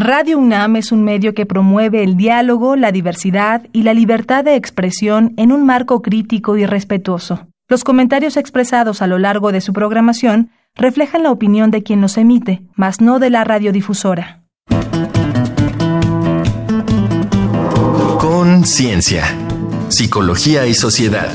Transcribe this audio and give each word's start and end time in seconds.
Radio 0.00 0.38
UNAM 0.38 0.76
es 0.76 0.92
un 0.92 1.02
medio 1.02 1.34
que 1.34 1.44
promueve 1.44 2.04
el 2.04 2.16
diálogo, 2.16 2.76
la 2.76 2.92
diversidad 2.92 3.66
y 3.72 3.82
la 3.82 3.94
libertad 3.94 4.44
de 4.44 4.54
expresión 4.54 5.34
en 5.36 5.50
un 5.50 5.66
marco 5.66 6.02
crítico 6.02 6.56
y 6.56 6.64
respetuoso. 6.64 7.48
Los 7.66 7.82
comentarios 7.82 8.36
expresados 8.36 9.02
a 9.02 9.08
lo 9.08 9.18
largo 9.18 9.50
de 9.50 9.60
su 9.60 9.72
programación 9.72 10.52
reflejan 10.76 11.24
la 11.24 11.32
opinión 11.32 11.72
de 11.72 11.82
quien 11.82 12.00
los 12.00 12.16
emite, 12.16 12.62
mas 12.76 13.00
no 13.00 13.18
de 13.18 13.30
la 13.30 13.42
radiodifusora. 13.42 14.44
Conciencia, 18.20 19.24
psicología 19.88 20.68
y 20.68 20.74
sociedad. 20.74 21.32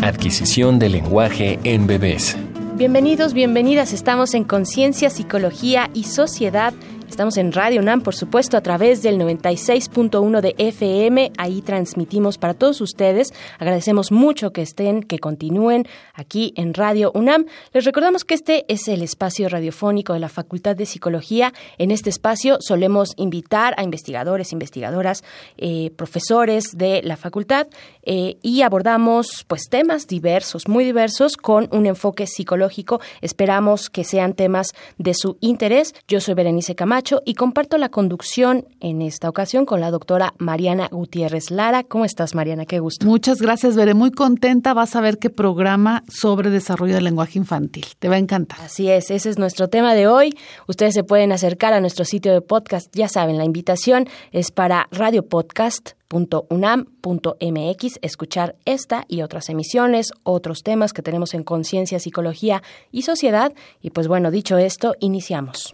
Adquisición 0.00 0.78
del 0.78 0.92
lenguaje 0.92 1.60
en 1.64 1.86
bebés. 1.86 2.38
Bienvenidos, 2.80 3.34
bienvenidas. 3.34 3.92
Estamos 3.92 4.32
en 4.32 4.42
Conciencia, 4.42 5.10
Psicología 5.10 5.90
y 5.92 6.04
Sociedad 6.04 6.72
Estamos 7.10 7.36
en 7.38 7.50
Radio 7.50 7.80
UNAM, 7.80 8.02
por 8.02 8.14
supuesto, 8.14 8.56
a 8.56 8.60
través 8.60 9.02
del 9.02 9.18
96.1 9.18 10.40
de 10.40 10.54
FM. 10.56 11.32
Ahí 11.38 11.60
transmitimos 11.60 12.38
para 12.38 12.54
todos 12.54 12.80
ustedes. 12.80 13.34
Agradecemos 13.58 14.12
mucho 14.12 14.52
que 14.52 14.62
estén, 14.62 15.02
que 15.02 15.18
continúen 15.18 15.86
aquí 16.14 16.54
en 16.56 16.72
Radio 16.72 17.10
UNAM. 17.12 17.46
Les 17.72 17.84
recordamos 17.84 18.24
que 18.24 18.34
este 18.34 18.64
es 18.72 18.86
el 18.86 19.02
espacio 19.02 19.48
radiofónico 19.48 20.12
de 20.12 20.20
la 20.20 20.28
Facultad 20.28 20.76
de 20.76 20.86
Psicología. 20.86 21.52
En 21.78 21.90
este 21.90 22.10
espacio 22.10 22.58
solemos 22.60 23.12
invitar 23.16 23.74
a 23.76 23.82
investigadores, 23.82 24.52
investigadoras, 24.52 25.24
eh, 25.58 25.90
profesores 25.96 26.78
de 26.78 27.02
la 27.02 27.16
facultad 27.16 27.66
eh, 28.02 28.38
y 28.42 28.62
abordamos 28.62 29.44
pues 29.46 29.68
temas 29.68 30.06
diversos, 30.06 30.68
muy 30.68 30.84
diversos, 30.84 31.36
con 31.36 31.68
un 31.72 31.86
enfoque 31.86 32.26
psicológico. 32.26 33.00
Esperamos 33.20 33.90
que 33.90 34.04
sean 34.04 34.34
temas 34.34 34.72
de 34.98 35.14
su 35.14 35.36
interés. 35.40 35.94
Yo 36.08 36.20
soy 36.20 36.34
Berenice 36.34 36.74
Camacho 36.74 37.22
y 37.24 37.34
comparto 37.34 37.78
la 37.78 37.88
conducción 37.88 38.66
en 38.80 39.02
esta 39.02 39.28
ocasión 39.28 39.66
con 39.66 39.80
la 39.80 39.90
doctora 39.90 40.34
Mariana 40.38 40.88
Gutiérrez 40.90 41.50
Lara. 41.50 41.84
¿Cómo 41.84 42.04
estás, 42.04 42.34
Mariana? 42.34 42.66
Qué 42.66 42.78
gusto. 42.78 43.06
Muchas 43.06 43.40
gracias, 43.40 43.76
Veré. 43.76 43.94
Muy 43.94 44.10
contenta. 44.10 44.74
Vas 44.74 44.96
a 44.96 45.00
ver 45.00 45.18
qué 45.18 45.30
programa 45.30 46.04
sobre 46.08 46.50
desarrollo 46.50 46.94
del 46.94 47.04
lenguaje 47.04 47.38
infantil. 47.38 47.86
Te 47.98 48.08
va 48.08 48.16
a 48.16 48.18
encantar. 48.18 48.60
Así 48.60 48.88
es, 48.88 49.10
ese 49.10 49.30
es 49.30 49.38
nuestro 49.38 49.68
tema 49.68 49.94
de 49.94 50.06
hoy. 50.06 50.36
Ustedes 50.66 50.94
se 50.94 51.04
pueden 51.04 51.32
acercar 51.32 51.72
a 51.72 51.80
nuestro 51.80 52.04
sitio 52.04 52.32
de 52.32 52.40
podcast. 52.40 52.94
Ya 52.94 53.08
saben, 53.08 53.38
la 53.38 53.44
invitación 53.44 54.08
es 54.32 54.50
para 54.50 54.88
Radio 54.90 55.26
Podcast 55.26 55.99
.unam.mx, 56.10 57.98
escuchar 58.02 58.56
esta 58.64 59.04
y 59.08 59.22
otras 59.22 59.48
emisiones, 59.48 60.12
otros 60.22 60.62
temas 60.62 60.92
que 60.92 61.02
tenemos 61.02 61.34
en 61.34 61.44
conciencia, 61.44 61.98
psicología 61.98 62.62
y 62.90 63.02
sociedad. 63.02 63.52
Y 63.80 63.90
pues 63.90 64.08
bueno, 64.08 64.30
dicho 64.30 64.58
esto, 64.58 64.94
iniciamos. 65.00 65.72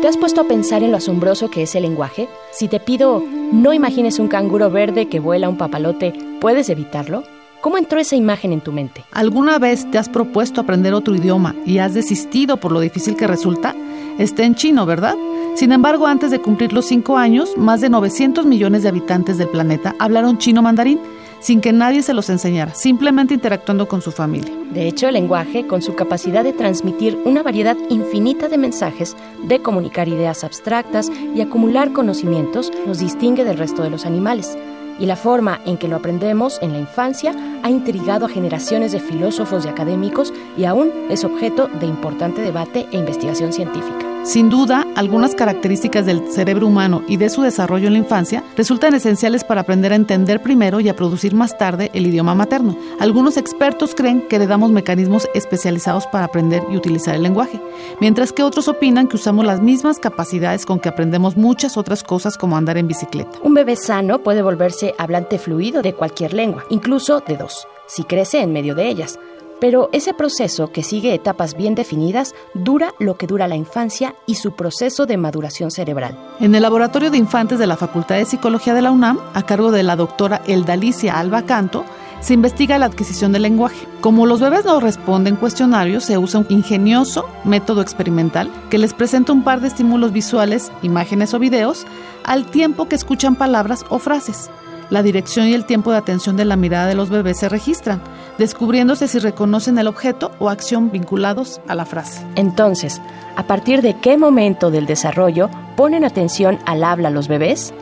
¿Te 0.00 0.08
has 0.08 0.16
puesto 0.16 0.40
a 0.40 0.48
pensar 0.48 0.82
en 0.82 0.92
lo 0.92 0.96
asombroso 0.96 1.50
que 1.50 1.62
es 1.62 1.74
el 1.74 1.82
lenguaje? 1.82 2.26
Si 2.52 2.68
te 2.68 2.80
pido, 2.80 3.22
no 3.52 3.74
imagines 3.74 4.18
un 4.18 4.28
canguro 4.28 4.70
verde 4.70 5.08
que 5.08 5.20
vuela 5.20 5.50
un 5.50 5.58
papalote, 5.58 6.14
¿puedes 6.40 6.70
evitarlo? 6.70 7.22
¿Cómo 7.60 7.76
entró 7.76 8.00
esa 8.00 8.16
imagen 8.16 8.54
en 8.54 8.62
tu 8.62 8.72
mente? 8.72 9.04
¿Alguna 9.12 9.58
vez 9.58 9.88
te 9.90 9.98
has 9.98 10.08
propuesto 10.08 10.62
aprender 10.62 10.94
otro 10.94 11.14
idioma 11.14 11.54
y 11.66 11.78
has 11.78 11.92
desistido 11.92 12.56
por 12.56 12.72
lo 12.72 12.80
difícil 12.80 13.14
que 13.16 13.26
resulta? 13.26 13.74
Está 14.18 14.44
en 14.44 14.54
chino, 14.54 14.86
¿verdad? 14.86 15.16
Sin 15.60 15.72
embargo, 15.72 16.06
antes 16.06 16.30
de 16.30 16.40
cumplir 16.40 16.72
los 16.72 16.86
cinco 16.86 17.18
años, 17.18 17.54
más 17.58 17.82
de 17.82 17.90
900 17.90 18.46
millones 18.46 18.82
de 18.82 18.88
habitantes 18.88 19.36
del 19.36 19.48
planeta 19.48 19.94
hablaron 19.98 20.38
chino 20.38 20.62
mandarín 20.62 20.98
sin 21.38 21.60
que 21.60 21.70
nadie 21.70 22.02
se 22.02 22.14
los 22.14 22.30
enseñara, 22.30 22.72
simplemente 22.72 23.34
interactuando 23.34 23.86
con 23.86 24.00
su 24.00 24.10
familia. 24.10 24.50
De 24.72 24.88
hecho, 24.88 25.06
el 25.06 25.12
lenguaje, 25.12 25.66
con 25.66 25.82
su 25.82 25.94
capacidad 25.94 26.44
de 26.44 26.54
transmitir 26.54 27.18
una 27.26 27.42
variedad 27.42 27.76
infinita 27.90 28.48
de 28.48 28.56
mensajes, 28.56 29.14
de 29.42 29.60
comunicar 29.60 30.08
ideas 30.08 30.44
abstractas 30.44 31.12
y 31.34 31.42
acumular 31.42 31.92
conocimientos, 31.92 32.72
nos 32.86 32.98
distingue 32.98 33.44
del 33.44 33.58
resto 33.58 33.82
de 33.82 33.90
los 33.90 34.06
animales. 34.06 34.56
Y 34.98 35.04
la 35.04 35.16
forma 35.16 35.60
en 35.66 35.76
que 35.76 35.88
lo 35.88 35.96
aprendemos 35.96 36.58
en 36.62 36.72
la 36.72 36.78
infancia 36.78 37.34
ha 37.62 37.68
intrigado 37.68 38.24
a 38.24 38.30
generaciones 38.30 38.92
de 38.92 39.00
filósofos 39.00 39.66
y 39.66 39.68
académicos 39.68 40.32
y 40.56 40.64
aún 40.64 40.90
es 41.10 41.22
objeto 41.22 41.68
de 41.80 41.86
importante 41.86 42.40
debate 42.40 42.86
e 42.92 42.96
investigación 42.96 43.52
científica. 43.52 44.09
Sin 44.22 44.50
duda, 44.50 44.86
algunas 44.96 45.34
características 45.34 46.04
del 46.04 46.30
cerebro 46.30 46.66
humano 46.66 47.02
y 47.08 47.16
de 47.16 47.30
su 47.30 47.40
desarrollo 47.40 47.86
en 47.86 47.94
la 47.94 48.00
infancia 48.00 48.44
resultan 48.54 48.94
esenciales 48.94 49.44
para 49.44 49.62
aprender 49.62 49.92
a 49.92 49.96
entender 49.96 50.42
primero 50.42 50.78
y 50.78 50.90
a 50.90 50.94
producir 50.94 51.34
más 51.34 51.56
tarde 51.56 51.90
el 51.94 52.06
idioma 52.06 52.34
materno. 52.34 52.76
Algunos 53.00 53.38
expertos 53.38 53.94
creen 53.94 54.28
que 54.28 54.36
heredamos 54.36 54.72
mecanismos 54.72 55.26
especializados 55.34 56.06
para 56.06 56.26
aprender 56.26 56.62
y 56.70 56.76
utilizar 56.76 57.14
el 57.14 57.22
lenguaje, 57.22 57.60
mientras 57.98 58.32
que 58.32 58.42
otros 58.42 58.68
opinan 58.68 59.08
que 59.08 59.16
usamos 59.16 59.46
las 59.46 59.62
mismas 59.62 59.98
capacidades 59.98 60.66
con 60.66 60.80
que 60.80 60.90
aprendemos 60.90 61.38
muchas 61.38 61.78
otras 61.78 62.02
cosas 62.02 62.36
como 62.36 62.58
andar 62.58 62.76
en 62.76 62.88
bicicleta. 62.88 63.38
Un 63.42 63.54
bebé 63.54 63.74
sano 63.74 64.18
puede 64.18 64.42
volverse 64.42 64.94
hablante 64.98 65.38
fluido 65.38 65.80
de 65.80 65.94
cualquier 65.94 66.34
lengua, 66.34 66.64
incluso 66.68 67.20
de 67.20 67.38
dos, 67.38 67.66
si 67.86 68.04
crece 68.04 68.42
en 68.42 68.52
medio 68.52 68.74
de 68.74 68.86
ellas. 68.88 69.18
Pero 69.60 69.90
ese 69.92 70.14
proceso, 70.14 70.72
que 70.72 70.82
sigue 70.82 71.14
etapas 71.14 71.54
bien 71.54 71.74
definidas, 71.74 72.34
dura 72.54 72.94
lo 72.98 73.16
que 73.16 73.26
dura 73.26 73.46
la 73.46 73.56
infancia 73.56 74.14
y 74.26 74.36
su 74.36 74.52
proceso 74.52 75.04
de 75.04 75.18
maduración 75.18 75.70
cerebral. 75.70 76.18
En 76.40 76.54
el 76.54 76.62
Laboratorio 76.62 77.10
de 77.10 77.18
Infantes 77.18 77.58
de 77.58 77.66
la 77.66 77.76
Facultad 77.76 78.16
de 78.16 78.24
Psicología 78.24 78.72
de 78.72 78.82
la 78.82 78.90
UNAM, 78.90 79.18
a 79.34 79.42
cargo 79.44 79.70
de 79.70 79.82
la 79.82 79.96
doctora 79.96 80.40
Eldalicia 80.46 81.18
Alba 81.18 81.42
Canto, 81.42 81.84
se 82.20 82.34
investiga 82.34 82.78
la 82.78 82.86
adquisición 82.86 83.32
del 83.32 83.42
lenguaje. 83.42 83.86
Como 84.00 84.26
los 84.26 84.40
bebés 84.40 84.64
no 84.64 84.80
responden 84.80 85.36
cuestionarios, 85.36 86.04
se 86.04 86.18
usa 86.18 86.40
un 86.40 86.46
ingenioso 86.48 87.26
método 87.44 87.82
experimental 87.82 88.50
que 88.70 88.78
les 88.78 88.94
presenta 88.94 89.32
un 89.32 89.42
par 89.42 89.60
de 89.60 89.68
estímulos 89.68 90.12
visuales, 90.12 90.72
imágenes 90.82 91.34
o 91.34 91.38
videos, 91.38 91.86
al 92.24 92.46
tiempo 92.46 92.88
que 92.88 92.96
escuchan 92.96 93.36
palabras 93.36 93.84
o 93.88 93.98
frases 93.98 94.50
la 94.90 95.02
dirección 95.02 95.46
y 95.46 95.54
el 95.54 95.64
tiempo 95.64 95.92
de 95.92 95.98
atención 95.98 96.36
de 96.36 96.44
la 96.44 96.56
mirada 96.56 96.86
de 96.86 96.94
los 96.94 97.08
bebés 97.08 97.38
se 97.38 97.48
registran, 97.48 98.02
descubriéndose 98.40 99.06
si 99.06 99.18
reconocen 99.18 99.78
el 99.78 99.86
objeto 99.86 100.32
o 100.38 100.48
acción 100.48 100.90
vinculados 100.90 101.60
a 101.68 101.74
la 101.74 101.84
frase. 101.84 102.24
Entonces, 102.36 102.98
¿a 103.36 103.42
partir 103.42 103.82
de 103.82 103.98
qué 103.98 104.16
momento 104.16 104.70
del 104.70 104.86
desarrollo 104.86 105.50
ponen 105.76 106.06
atención 106.06 106.58
al 106.64 106.82
habla 106.82 107.10
los 107.10 107.28
bebés? 107.28 107.74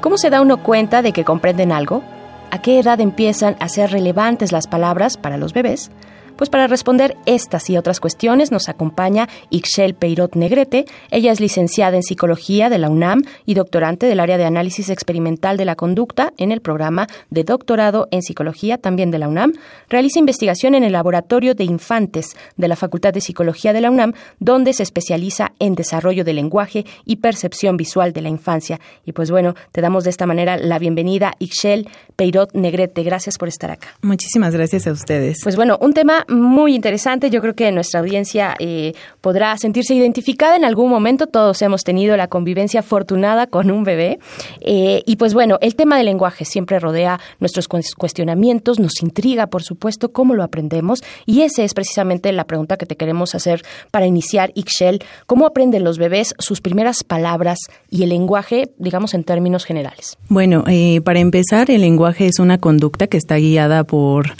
¿Cómo 0.00 0.16
se 0.16 0.30
da 0.30 0.40
uno 0.40 0.62
cuenta 0.62 1.02
de 1.02 1.12
que 1.12 1.24
comprenden 1.26 1.70
algo? 1.70 2.02
¿A 2.50 2.62
qué 2.62 2.78
edad 2.80 2.98
empiezan 3.00 3.56
a 3.60 3.68
ser 3.68 3.90
relevantes 3.90 4.52
las 4.52 4.66
palabras 4.66 5.18
para 5.18 5.36
los 5.36 5.52
bebés? 5.52 5.90
Pues 6.36 6.50
para 6.50 6.66
responder 6.66 7.16
estas 7.24 7.70
y 7.70 7.78
otras 7.78 7.98
cuestiones 7.98 8.52
nos 8.52 8.68
acompaña 8.68 9.26
Ixchel 9.48 9.94
Peirot 9.94 10.36
Negrete. 10.36 10.84
Ella 11.10 11.32
es 11.32 11.40
licenciada 11.40 11.96
en 11.96 12.02
Psicología 12.02 12.68
de 12.68 12.76
la 12.76 12.90
UNAM 12.90 13.22
y 13.46 13.54
doctorante 13.54 14.04
del 14.04 14.20
área 14.20 14.36
de 14.36 14.44
análisis 14.44 14.90
experimental 14.90 15.56
de 15.56 15.64
la 15.64 15.76
conducta 15.76 16.34
en 16.36 16.52
el 16.52 16.60
programa 16.60 17.06
de 17.30 17.44
doctorado 17.44 18.06
en 18.10 18.20
Psicología 18.20 18.76
también 18.76 19.10
de 19.10 19.18
la 19.18 19.28
UNAM. 19.28 19.54
Realiza 19.88 20.18
investigación 20.18 20.74
en 20.74 20.84
el 20.84 20.92
Laboratorio 20.92 21.54
de 21.54 21.64
Infantes 21.64 22.36
de 22.58 22.68
la 22.68 22.76
Facultad 22.76 23.14
de 23.14 23.22
Psicología 23.22 23.72
de 23.72 23.80
la 23.80 23.90
UNAM, 23.90 24.12
donde 24.38 24.74
se 24.74 24.82
especializa 24.82 25.52
en 25.58 25.74
desarrollo 25.74 26.22
del 26.22 26.36
lenguaje 26.36 26.84
y 27.06 27.16
percepción 27.16 27.78
visual 27.78 28.12
de 28.12 28.20
la 28.20 28.28
infancia. 28.28 28.78
Y 29.06 29.12
pues 29.12 29.30
bueno, 29.30 29.54
te 29.72 29.80
damos 29.80 30.04
de 30.04 30.10
esta 30.10 30.26
manera 30.26 30.58
la 30.58 30.78
bienvenida, 30.78 31.32
Ixchel 31.38 31.88
Peirot 32.14 32.52
Negrete. 32.52 33.02
Gracias 33.04 33.38
por 33.38 33.48
estar 33.48 33.70
acá. 33.70 33.88
Muchísimas 34.02 34.54
gracias 34.54 34.86
a 34.86 34.92
ustedes. 34.92 35.38
Pues 35.42 35.56
bueno, 35.56 35.78
un 35.80 35.94
tema 35.94 36.25
muy 36.28 36.74
interesante. 36.74 37.30
Yo 37.30 37.40
creo 37.40 37.54
que 37.54 37.70
nuestra 37.72 38.00
audiencia 38.00 38.54
eh, 38.58 38.94
podrá 39.20 39.56
sentirse 39.56 39.94
identificada 39.94 40.56
en 40.56 40.64
algún 40.64 40.90
momento. 40.90 41.26
Todos 41.26 41.60
hemos 41.62 41.84
tenido 41.84 42.16
la 42.16 42.28
convivencia 42.28 42.80
afortunada 42.80 43.46
con 43.46 43.70
un 43.70 43.84
bebé. 43.84 44.18
Eh, 44.60 45.02
y 45.06 45.16
pues 45.16 45.34
bueno, 45.34 45.58
el 45.60 45.76
tema 45.76 45.96
del 45.96 46.06
lenguaje 46.06 46.44
siempre 46.44 46.78
rodea 46.78 47.20
nuestros 47.40 47.68
cuestionamientos, 47.68 48.78
nos 48.78 49.02
intriga, 49.02 49.46
por 49.46 49.62
supuesto, 49.62 50.12
cómo 50.12 50.34
lo 50.34 50.42
aprendemos. 50.42 51.02
Y 51.26 51.42
esa 51.42 51.62
es 51.62 51.74
precisamente 51.74 52.32
la 52.32 52.44
pregunta 52.44 52.76
que 52.76 52.86
te 52.86 52.96
queremos 52.96 53.34
hacer 53.34 53.62
para 53.90 54.06
iniciar, 54.06 54.50
Ixchel. 54.54 55.02
¿Cómo 55.26 55.46
aprenden 55.46 55.84
los 55.84 55.98
bebés 55.98 56.34
sus 56.38 56.60
primeras 56.60 57.04
palabras 57.04 57.58
y 57.90 58.02
el 58.02 58.10
lenguaje, 58.10 58.70
digamos, 58.78 59.14
en 59.14 59.24
términos 59.24 59.64
generales? 59.64 60.16
Bueno, 60.28 60.64
eh, 60.66 61.00
para 61.02 61.20
empezar, 61.20 61.70
el 61.70 61.82
lenguaje 61.82 62.26
es 62.26 62.38
una 62.38 62.58
conducta 62.58 63.06
que 63.06 63.16
está 63.16 63.36
guiada 63.36 63.84
por 63.84 64.34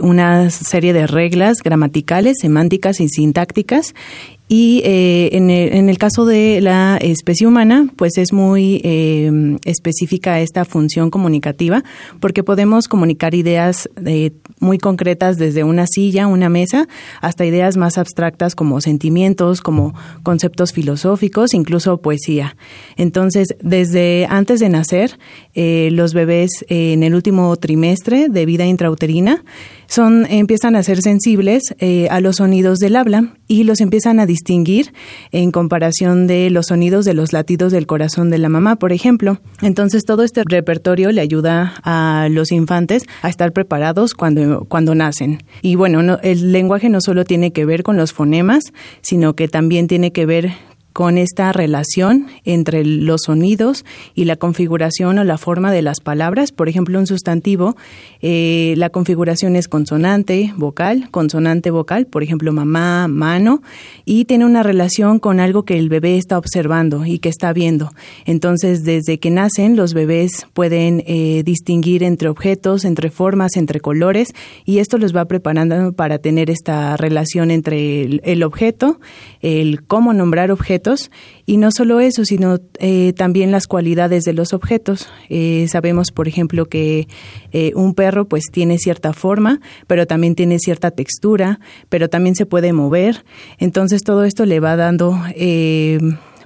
una 0.00 0.50
serie 0.50 0.92
de 0.92 1.06
reglas 1.10 1.58
gramaticales, 1.62 2.38
semánticas 2.40 3.00
y 3.00 3.08
sintácticas 3.08 3.94
Y 4.52 4.82
eh, 4.84 5.28
en, 5.36 5.48
el, 5.48 5.96
caso 5.96 6.24
de 6.24 6.60
la 6.60 6.96
especie 6.96 7.46
humana, 7.46 7.86
pues 7.94 8.18
es 8.18 8.32
muy 8.32 8.80
eh, 8.82 9.30
específica 9.64 10.40
esta 10.40 10.64
función 10.64 11.08
comunicativa, 11.08 11.84
porque 12.18 12.42
podemos 12.42 12.88
comunicar 12.88 13.36
ideas 13.36 13.88
eh, 14.04 14.32
muy 14.58 14.78
concretas 14.78 15.38
desde 15.38 15.62
una 15.62 15.86
silla, 15.86 16.26
una 16.26 16.48
mesa, 16.48 16.88
hasta 17.20 17.46
ideas 17.46 17.76
más 17.76 17.96
abstractas 17.96 18.56
como 18.56 18.80
sentimientos, 18.80 19.60
como 19.60 19.94
conceptos 20.24 20.72
filosóficos, 20.72 21.54
incluso 21.54 21.98
poesía. 21.98 22.56
Entonces, 22.96 23.54
desde 23.62 24.26
antes 24.28 24.58
de 24.58 24.68
nacer, 24.68 25.16
los 25.54 26.12
bebés 26.12 26.50
en 26.68 27.04
el 27.04 27.14
último 27.14 27.54
trimestre 27.54 28.28
de 28.28 28.46
vida 28.46 28.66
intrauterina 28.66 29.44
son 29.86 30.26
empiezan 30.28 30.74
a 30.74 30.82
ser 30.82 31.02
sensibles 31.02 31.62
a 32.08 32.20
los 32.20 32.36
sonidos 32.36 32.78
del 32.78 32.96
habla 32.96 33.34
y 33.46 33.64
los 33.64 33.80
empiezan 33.80 34.20
a 34.20 34.26
distinguir 34.40 34.92
en 35.32 35.52
comparación 35.52 36.26
de 36.26 36.48
los 36.48 36.68
sonidos 36.68 37.04
de 37.04 37.12
los 37.12 37.32
latidos 37.32 37.72
del 37.72 37.86
corazón 37.86 38.30
de 38.30 38.38
la 38.38 38.48
mamá, 38.48 38.76
por 38.76 38.92
ejemplo. 38.92 39.38
Entonces 39.60 40.06
todo 40.06 40.22
este 40.22 40.42
repertorio 40.46 41.12
le 41.12 41.20
ayuda 41.20 41.74
a 41.84 42.28
los 42.30 42.50
infantes 42.50 43.04
a 43.22 43.28
estar 43.28 43.52
preparados 43.52 44.14
cuando, 44.14 44.64
cuando 44.64 44.94
nacen. 44.94 45.42
Y 45.60 45.74
bueno, 45.74 46.18
el 46.22 46.52
lenguaje 46.52 46.88
no 46.88 47.00
solo 47.02 47.24
tiene 47.24 47.52
que 47.52 47.66
ver 47.66 47.82
con 47.82 47.98
los 47.98 48.12
fonemas, 48.12 48.72
sino 49.02 49.34
que 49.34 49.46
también 49.46 49.86
tiene 49.88 50.10
que 50.10 50.24
ver 50.24 50.52
con 51.00 51.16
esta 51.16 51.50
relación 51.50 52.26
entre 52.44 52.84
los 52.84 53.22
sonidos 53.24 53.86
y 54.14 54.26
la 54.26 54.36
configuración 54.36 55.18
o 55.18 55.24
la 55.24 55.38
forma 55.38 55.72
de 55.72 55.80
las 55.80 56.00
palabras. 56.00 56.52
Por 56.52 56.68
ejemplo, 56.68 56.98
un 56.98 57.06
sustantivo, 57.06 57.74
eh, 58.20 58.74
la 58.76 58.90
configuración 58.90 59.56
es 59.56 59.66
consonante, 59.66 60.52
vocal, 60.58 61.08
consonante, 61.10 61.70
vocal, 61.70 62.06
por 62.06 62.22
ejemplo, 62.22 62.52
mamá, 62.52 63.08
mano, 63.08 63.62
y 64.04 64.26
tiene 64.26 64.44
una 64.44 64.62
relación 64.62 65.20
con 65.20 65.40
algo 65.40 65.64
que 65.64 65.78
el 65.78 65.88
bebé 65.88 66.18
está 66.18 66.36
observando 66.36 67.06
y 67.06 67.18
que 67.18 67.30
está 67.30 67.54
viendo. 67.54 67.92
Entonces, 68.26 68.84
desde 68.84 69.18
que 69.18 69.30
nacen, 69.30 69.76
los 69.76 69.94
bebés 69.94 70.48
pueden 70.52 71.02
eh, 71.06 71.42
distinguir 71.46 72.02
entre 72.02 72.28
objetos, 72.28 72.84
entre 72.84 73.08
formas, 73.08 73.56
entre 73.56 73.80
colores, 73.80 74.34
y 74.66 74.80
esto 74.80 74.98
los 74.98 75.16
va 75.16 75.24
preparando 75.24 75.94
para 75.94 76.18
tener 76.18 76.50
esta 76.50 76.98
relación 76.98 77.50
entre 77.50 78.20
el 78.22 78.42
objeto, 78.42 79.00
el 79.40 79.82
cómo 79.86 80.12
nombrar 80.12 80.50
objetos, 80.50 80.89
y 81.46 81.56
no 81.56 81.70
solo 81.70 82.00
eso, 82.00 82.24
sino 82.24 82.58
eh, 82.78 83.12
también 83.16 83.50
las 83.50 83.66
cualidades 83.66 84.24
de 84.24 84.32
los 84.32 84.52
objetos. 84.52 85.08
Eh, 85.28 85.66
sabemos, 85.68 86.10
por 86.10 86.28
ejemplo, 86.28 86.66
que 86.66 87.08
eh, 87.52 87.72
un 87.74 87.94
perro 87.94 88.26
pues 88.26 88.44
tiene 88.52 88.78
cierta 88.78 89.12
forma, 89.12 89.60
pero 89.86 90.06
también 90.06 90.34
tiene 90.34 90.58
cierta 90.58 90.90
textura, 90.90 91.60
pero 91.88 92.08
también 92.08 92.34
se 92.34 92.46
puede 92.46 92.72
mover. 92.72 93.24
Entonces 93.58 94.02
todo 94.02 94.24
esto 94.24 94.46
le 94.46 94.60
va 94.60 94.76
dando 94.76 95.18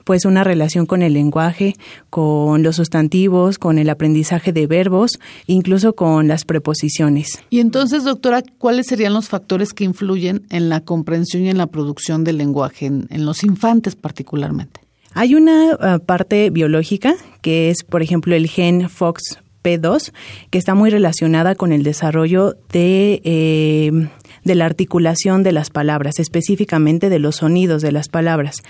pues 0.05 0.25
una 0.25 0.45
relación 0.45 0.87
con 0.87 1.03
el 1.03 1.15
lenguaje, 1.15 1.75
con 2.11 2.63
los 2.63 2.77
sustantivos, 2.77 3.59
con 3.59 3.79
el 3.79 3.91
aprendizaje 3.91 4.53
de 4.53 4.67
verbos, 4.67 5.19
incluso 5.47 5.95
con 5.95 6.29
las 6.29 6.45
preposiciones. 6.45 7.43
Y 7.51 7.61
entonces, 7.61 8.05
doctora, 8.05 8.43
¿cuáles 8.59 8.87
serían 8.87 9.15
los 9.15 9.29
factores 9.29 9.73
que 9.73 9.85
influyen 9.85 10.47
en 10.51 10.69
la 10.69 10.81
comprensión 10.81 11.45
y 11.45 11.51
en 11.51 11.59
la 11.59 11.67
producción 11.67 12.25
del 12.25 12.39
lenguaje, 12.39 12.87
en, 12.87 13.25
los 13.25 13.43
infantes 13.43 13.97
particularmente? 13.97 14.81
Hay 15.15 15.35
una 15.35 15.77
ah, 15.81 15.99
parte 16.05 16.51
biológica 16.51 17.15
que 17.41 17.71
es, 17.71 17.85
por 17.85 18.03
ejemplo, 18.03 18.35
el 18.35 18.49
gen 18.49 18.89
FOX 18.89 19.39
P2, 19.65 20.13
que 20.51 20.59
está 20.59 20.75
muy 20.75 20.91
relacionada 20.91 21.55
con 21.55 21.73
el 21.73 21.83
desarrollo 21.83 22.55
de 22.71 23.21
eh, 23.25 24.09
de 24.45 24.55
la 24.55 24.67
articulación 24.67 25.43
de 25.43 25.53
las 25.53 25.71
palabras, 25.71 26.19
específicamente 26.19 27.09
de 27.09 27.19
los 27.19 27.37
sonidos 27.37 27.83
de 27.83 27.93
las 27.93 28.09
palabras. 28.09 28.63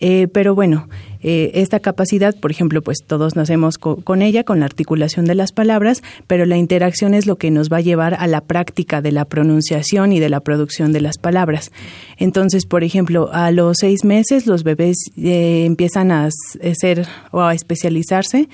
Eh, 0.00 0.28
pero 0.32 0.54
bueno, 0.54 0.88
eh, 1.22 1.52
esta 1.54 1.80
capacidad, 1.80 2.34
por 2.38 2.50
ejemplo, 2.50 2.82
pues 2.82 2.98
todos 3.06 3.36
nacemos 3.36 3.78
con 3.78 4.22
ella, 4.22 4.44
con 4.44 4.60
la 4.60 4.66
articulación 4.66 5.24
de 5.24 5.34
las 5.34 5.52
palabras, 5.52 6.02
pero 6.26 6.44
la 6.44 6.56
interacción 6.56 7.14
es 7.14 7.26
lo 7.26 7.36
que 7.36 7.50
nos 7.50 7.70
va 7.70 7.78
a 7.78 7.80
llevar 7.80 8.14
a 8.14 8.26
la 8.26 8.42
práctica 8.42 9.00
de 9.00 9.12
la 9.12 9.24
pronunciación 9.24 10.12
y 10.12 10.20
de 10.20 10.28
la 10.28 10.40
producción 10.40 10.92
de 10.92 11.00
las 11.00 11.16
palabras. 11.16 11.70
Entonces, 12.18 12.66
por 12.66 12.84
ejemplo, 12.84 13.30
a 13.32 13.50
los 13.50 13.78
seis 13.80 14.04
meses 14.04 14.46
los 14.46 14.62
bebés 14.62 14.96
empiezan 15.16 16.10
a 16.10 16.28
ser 16.74 17.06
o 17.30 17.40
a 17.40 17.54
especializarse 17.54 18.48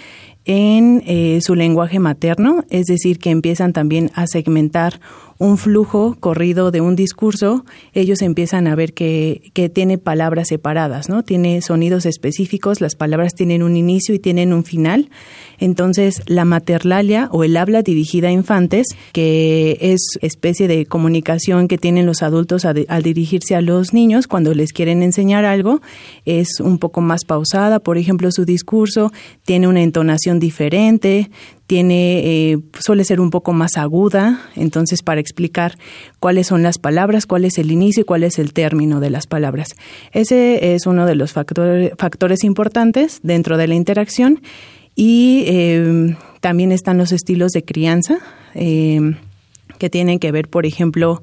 en 0.50 1.40
su 1.42 1.54
lenguaje 1.54 2.00
materno, 2.00 2.64
es 2.70 2.86
decir, 2.86 3.18
que 3.18 3.30
empiezan 3.30 3.72
también 3.72 4.10
a 4.14 4.26
segmentar 4.26 5.00
un 5.40 5.56
flujo 5.56 6.18
corrido 6.20 6.70
de 6.70 6.82
un 6.82 6.94
discurso, 6.94 7.64
ellos 7.94 8.20
empiezan 8.20 8.66
a 8.66 8.74
ver 8.74 8.92
que, 8.92 9.50
que 9.54 9.70
tiene 9.70 9.96
palabras 9.96 10.48
separadas, 10.48 11.08
¿no? 11.08 11.22
Tiene 11.22 11.62
sonidos 11.62 12.04
específicos, 12.04 12.82
las 12.82 12.94
palabras 12.94 13.34
tienen 13.34 13.62
un 13.62 13.74
inicio 13.74 14.14
y 14.14 14.18
tienen 14.18 14.52
un 14.52 14.64
final. 14.64 15.08
Entonces, 15.58 16.22
la 16.26 16.44
materlalia 16.44 17.30
o 17.32 17.42
el 17.42 17.56
habla 17.56 17.80
dirigida 17.80 18.28
a 18.28 18.32
infantes, 18.32 18.86
que 19.12 19.78
es 19.80 20.18
especie 20.20 20.68
de 20.68 20.84
comunicación 20.84 21.68
que 21.68 21.78
tienen 21.78 22.04
los 22.04 22.22
adultos 22.22 22.66
al 22.66 23.02
dirigirse 23.02 23.54
a 23.54 23.62
los 23.62 23.94
niños 23.94 24.26
cuando 24.26 24.52
les 24.52 24.74
quieren 24.74 25.02
enseñar 25.02 25.46
algo, 25.46 25.80
es 26.26 26.60
un 26.60 26.76
poco 26.76 27.00
más 27.00 27.24
pausada. 27.24 27.80
Por 27.80 27.96
ejemplo, 27.96 28.30
su 28.30 28.44
discurso 28.44 29.10
tiene 29.46 29.68
una 29.68 29.82
entonación 29.82 30.38
diferente, 30.38 31.30
tiene 31.70 32.50
eh, 32.50 32.58
suele 32.80 33.04
ser 33.04 33.20
un 33.20 33.30
poco 33.30 33.52
más 33.52 33.76
aguda, 33.76 34.40
entonces 34.56 35.04
para 35.04 35.20
explicar 35.20 35.78
cuáles 36.18 36.48
son 36.48 36.64
las 36.64 36.78
palabras, 36.78 37.26
cuál 37.26 37.44
es 37.44 37.58
el 37.58 37.70
inicio 37.70 38.00
y 38.00 38.04
cuál 38.04 38.24
es 38.24 38.40
el 38.40 38.52
término 38.52 38.98
de 38.98 39.08
las 39.08 39.28
palabras. 39.28 39.68
Ese 40.10 40.74
es 40.74 40.88
uno 40.88 41.06
de 41.06 41.14
los 41.14 41.32
factores, 41.32 42.42
importantes 42.42 43.20
dentro 43.22 43.56
de 43.56 43.68
la 43.68 43.76
interacción 43.76 44.42
y 44.96 45.44
eh, 45.46 46.16
también 46.40 46.72
están 46.72 46.98
los 46.98 47.12
estilos 47.12 47.52
de 47.52 47.62
crianza 47.62 48.18
eh, 48.56 49.14
que 49.78 49.88
tienen 49.90 50.18
que 50.18 50.32
ver, 50.32 50.48
por 50.48 50.66
ejemplo, 50.66 51.22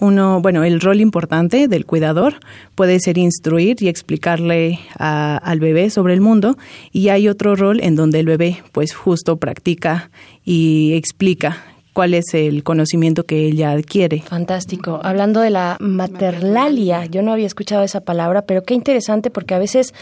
uno, 0.00 0.40
bueno, 0.40 0.64
el 0.64 0.80
rol 0.80 1.00
importante 1.00 1.68
del 1.68 1.86
cuidador 1.86 2.40
puede 2.74 2.98
ser 3.00 3.18
instruir 3.18 3.82
y 3.82 3.88
explicarle 3.88 4.80
al 4.98 5.60
bebé 5.60 5.90
sobre 5.90 6.14
el 6.14 6.20
mundo 6.20 6.56
y 6.90 7.08
hay 7.08 7.28
otro 7.28 7.54
rol 7.56 7.80
en 7.82 7.96
donde 7.96 8.20
el 8.20 8.26
bebé 8.26 8.62
pues 8.72 8.94
justo 8.94 9.36
practica 9.36 10.10
y 10.44 10.94
explica 10.94 11.58
cuál 12.00 12.14
es 12.14 12.32
el 12.32 12.64
conocimiento 12.64 13.24
que 13.24 13.44
ella 13.44 13.72
adquiere. 13.72 14.22
Fantástico. 14.22 15.00
Hablando 15.02 15.40
de 15.40 15.50
la 15.50 15.76
materlalia, 15.80 17.04
yo 17.04 17.20
no 17.20 17.30
había 17.30 17.46
escuchado 17.46 17.82
esa 17.82 18.00
palabra, 18.00 18.40
pero 18.46 18.62
qué 18.62 18.72
interesante 18.72 19.30
porque 19.30 19.52
a 19.52 19.58
veces 19.58 19.92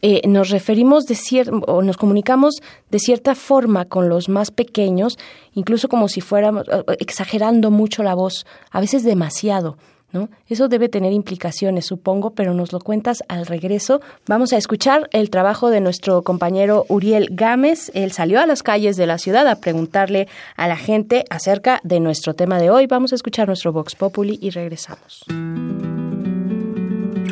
eh, 0.00 0.26
nos 0.26 0.48
referimos 0.48 1.04
de 1.04 1.18
o 1.66 1.82
nos 1.82 1.98
comunicamos 1.98 2.62
de 2.90 2.98
cierta 2.98 3.34
forma 3.34 3.84
con 3.84 4.08
los 4.08 4.30
más 4.30 4.50
pequeños, 4.50 5.18
incluso 5.52 5.90
como 5.90 6.08
si 6.08 6.22
fuéramos 6.22 6.66
eh, 6.68 6.84
exagerando 7.00 7.70
mucho 7.70 8.02
la 8.02 8.14
voz, 8.14 8.46
a 8.70 8.80
veces 8.80 9.04
demasiado. 9.04 9.76
¿No? 10.12 10.28
Eso 10.46 10.68
debe 10.68 10.90
tener 10.90 11.12
implicaciones, 11.12 11.86
supongo, 11.86 12.30
pero 12.30 12.52
nos 12.52 12.72
lo 12.72 12.80
cuentas 12.80 13.22
al 13.28 13.46
regreso. 13.46 14.02
Vamos 14.26 14.52
a 14.52 14.58
escuchar 14.58 15.08
el 15.12 15.30
trabajo 15.30 15.70
de 15.70 15.80
nuestro 15.80 16.20
compañero 16.22 16.84
Uriel 16.88 17.28
Gámez. 17.32 17.90
Él 17.94 18.12
salió 18.12 18.38
a 18.40 18.46
las 18.46 18.62
calles 18.62 18.96
de 18.98 19.06
la 19.06 19.16
ciudad 19.16 19.48
a 19.48 19.56
preguntarle 19.56 20.28
a 20.56 20.68
la 20.68 20.76
gente 20.76 21.24
acerca 21.30 21.80
de 21.82 22.00
nuestro 22.00 22.34
tema 22.34 22.58
de 22.58 22.70
hoy. 22.70 22.86
Vamos 22.86 23.12
a 23.12 23.14
escuchar 23.14 23.46
nuestro 23.46 23.72
Vox 23.72 23.94
Populi 23.94 24.38
y 24.42 24.50
regresamos. 24.50 25.24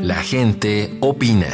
La 0.00 0.16
gente 0.22 0.96
opina. 1.00 1.49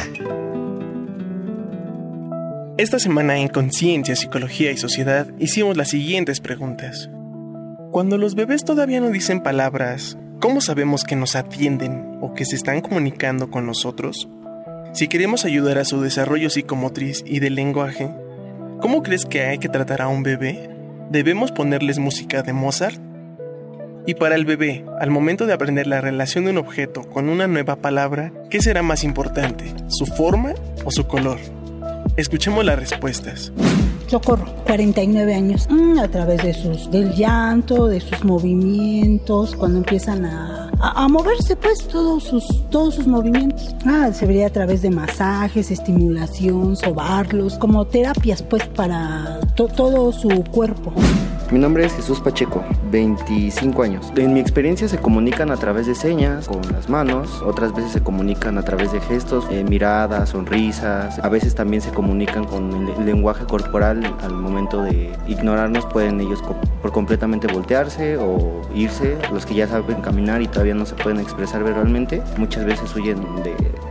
Esta 2.77 2.99
semana 2.99 3.39
en 3.39 3.47
Conciencia, 3.47 4.15
Psicología 4.15 4.71
y 4.71 4.77
Sociedad 4.77 5.27
hicimos 5.39 5.75
las 5.75 5.89
siguientes 5.89 6.39
preguntas. 6.39 7.09
Cuando 7.91 8.17
los 8.17 8.35
bebés 8.35 8.63
todavía 8.63 9.01
no 9.01 9.09
dicen 9.09 9.41
palabras, 9.41 10.17
¿Cómo 10.39 10.61
sabemos 10.61 11.03
que 11.03 11.15
nos 11.15 11.35
atienden 11.35 12.19
o 12.21 12.35
que 12.35 12.45
se 12.45 12.55
están 12.55 12.81
comunicando 12.81 13.49
con 13.49 13.65
nosotros? 13.65 14.29
Si 14.93 15.07
queremos 15.07 15.45
ayudar 15.45 15.79
a 15.79 15.85
su 15.85 15.99
desarrollo 15.99 16.51
psicomotriz 16.51 17.23
y 17.25 17.39
del 17.39 17.55
lenguaje, 17.55 18.11
¿cómo 18.79 19.01
crees 19.01 19.25
que 19.25 19.41
hay 19.41 19.57
que 19.57 19.67
tratar 19.67 20.03
a 20.03 20.09
un 20.09 20.21
bebé? 20.21 20.69
¿Debemos 21.09 21.51
ponerles 21.51 21.97
música 21.97 22.43
de 22.43 22.53
Mozart? 22.53 23.01
Y 24.05 24.13
para 24.13 24.35
el 24.35 24.45
bebé, 24.45 24.85
al 24.99 25.09
momento 25.09 25.47
de 25.47 25.53
aprender 25.53 25.87
la 25.87 26.01
relación 26.01 26.45
de 26.45 26.51
un 26.51 26.59
objeto 26.59 27.01
con 27.01 27.29
una 27.29 27.47
nueva 27.47 27.77
palabra, 27.77 28.31
¿qué 28.51 28.61
será 28.61 28.83
más 28.83 29.03
importante, 29.03 29.73
su 29.87 30.05
forma 30.05 30.53
o 30.85 30.91
su 30.91 31.07
color? 31.07 31.39
Escuchemos 32.15 32.63
las 32.63 32.77
respuestas. 32.77 33.51
Socorro, 34.07 34.45
49 34.65 35.35
años, 35.35 35.67
mm, 35.69 35.99
a 35.99 36.07
través 36.07 36.43
de 36.43 36.53
sus, 36.53 36.89
del 36.89 37.13
llanto, 37.13 37.87
de 37.87 37.99
sus 37.99 38.23
movimientos, 38.23 39.55
cuando 39.55 39.79
empiezan 39.79 40.25
a, 40.25 40.71
a, 40.79 41.07
moverse, 41.07 41.55
pues 41.55 41.87
todos 41.87 42.23
sus, 42.23 42.45
todos 42.69 42.95
sus 42.95 43.07
movimientos. 43.07 43.75
Ah, 43.85 44.09
se 44.13 44.25
vería 44.25 44.47
a 44.47 44.51
través 44.51 44.81
de 44.81 44.89
masajes, 44.89 45.71
estimulación, 45.71 46.75
sobarlos, 46.75 47.57
como 47.57 47.85
terapias, 47.85 48.41
pues 48.41 48.65
para 48.67 49.39
todo 49.55 50.11
su 50.11 50.43
cuerpo. 50.51 50.93
Mi 51.49 51.59
nombre 51.59 51.85
es 51.85 51.93
Jesús 51.93 52.19
Pacheco, 52.19 52.61
25 52.91 53.81
años. 53.81 54.11
En 54.17 54.33
mi 54.33 54.41
experiencia 54.41 54.89
se 54.89 54.97
comunican 54.97 55.49
a 55.49 55.55
través 55.55 55.87
de 55.87 55.95
señas, 55.95 56.45
con 56.45 56.61
las 56.73 56.89
manos, 56.89 57.41
otras 57.41 57.73
veces 57.73 57.93
se 57.93 58.03
comunican 58.03 58.57
a 58.57 58.63
través 58.63 58.91
de 58.91 58.99
gestos, 58.99 59.45
eh, 59.49 59.63
miradas, 59.63 60.31
sonrisas, 60.31 61.19
a 61.19 61.29
veces 61.29 61.55
también 61.55 61.81
se 61.81 61.91
comunican 61.91 62.43
con 62.43 62.89
el 62.89 63.05
lenguaje 63.05 63.45
corporal 63.45 64.13
al 64.21 64.33
momento 64.33 64.83
de 64.83 65.15
ignorarnos, 65.25 65.85
pueden 65.85 66.19
ellos 66.19 66.43
por 66.81 66.91
completamente 66.91 67.47
voltearse 67.47 68.17
o 68.17 68.61
irse, 68.75 69.17
los 69.31 69.45
que 69.45 69.55
ya 69.55 69.67
saben 69.69 70.01
caminar 70.01 70.41
y 70.41 70.49
todavía 70.49 70.73
no 70.73 70.85
se 70.85 70.95
pueden 70.95 71.21
expresar 71.21 71.63
verbalmente, 71.63 72.21
muchas 72.37 72.65
veces 72.65 72.93
huyen 72.93 73.25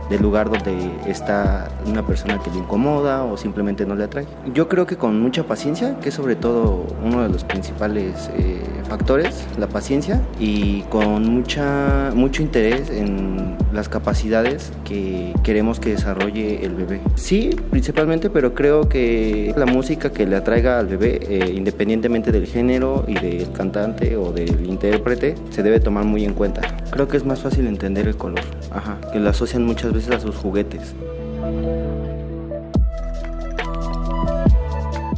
del 0.09 0.21
lugar 0.21 0.49
donde 0.49 0.91
está 1.07 1.69
una 1.85 2.05
persona 2.05 2.39
que 2.39 2.51
le 2.51 2.57
incomoda 2.57 3.23
o 3.23 3.35
simplemente 3.35 3.85
no 3.85 3.95
le 3.95 4.03
atrae. 4.03 4.27
Yo 4.53 4.69
creo 4.69 4.85
que 4.85 4.95
con 4.95 5.19
mucha 5.19 5.43
paciencia, 5.43 5.99
que 5.99 6.09
es 6.09 6.15
sobre 6.15 6.35
todo 6.35 6.85
uno 7.03 7.23
de 7.23 7.29
los 7.29 7.43
principales 7.47 8.29
eh, 8.37 8.61
factores, 8.87 9.45
la 9.57 9.67
paciencia, 9.67 10.21
y 10.39 10.81
con 10.83 11.23
mucha, 11.29 12.11
mucho 12.13 12.41
interés 12.41 12.89
en 12.89 13.57
las 13.73 13.89
capacidades 13.89 14.71
que 14.85 15.33
queremos 15.43 15.79
que 15.79 15.91
desarrolle 15.91 16.65
el 16.65 16.75
bebé. 16.75 17.01
Sí, 17.15 17.49
principalmente, 17.69 18.29
pero 18.29 18.53
creo 18.53 18.89
que 18.89 19.53
la 19.57 19.65
música 19.65 20.11
que 20.11 20.25
le 20.25 20.35
atraiga 20.35 20.79
al 20.79 20.87
bebé, 20.87 21.19
eh, 21.29 21.53
independientemente 21.55 22.31
del 22.31 22.47
género 22.47 23.05
y 23.07 23.13
del 23.15 23.51
cantante 23.51 24.15
o 24.17 24.31
del 24.31 24.65
intérprete, 24.65 25.35
se 25.49 25.63
debe 25.63 25.79
tomar 25.79 26.05
muy 26.05 26.25
en 26.25 26.33
cuenta. 26.33 26.61
Creo 26.91 27.07
que 27.07 27.17
es 27.17 27.25
más 27.25 27.39
fácil 27.39 27.67
entender 27.67 28.07
el 28.07 28.17
color, 28.17 28.41
ajá, 28.71 28.97
que 29.11 29.19
lo 29.19 29.29
asocian 29.29 29.63
muchas 29.63 29.93
veces 29.93 30.11
a 30.15 30.19
sus 30.19 30.35
juguetes. 30.35 30.93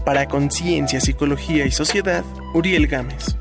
Para 0.09 0.27
Conciencia, 0.27 0.99
Psicología 0.99 1.67
y 1.67 1.71
Sociedad, 1.71 2.23
Uriel 2.55 2.87
Gámez. 2.87 3.37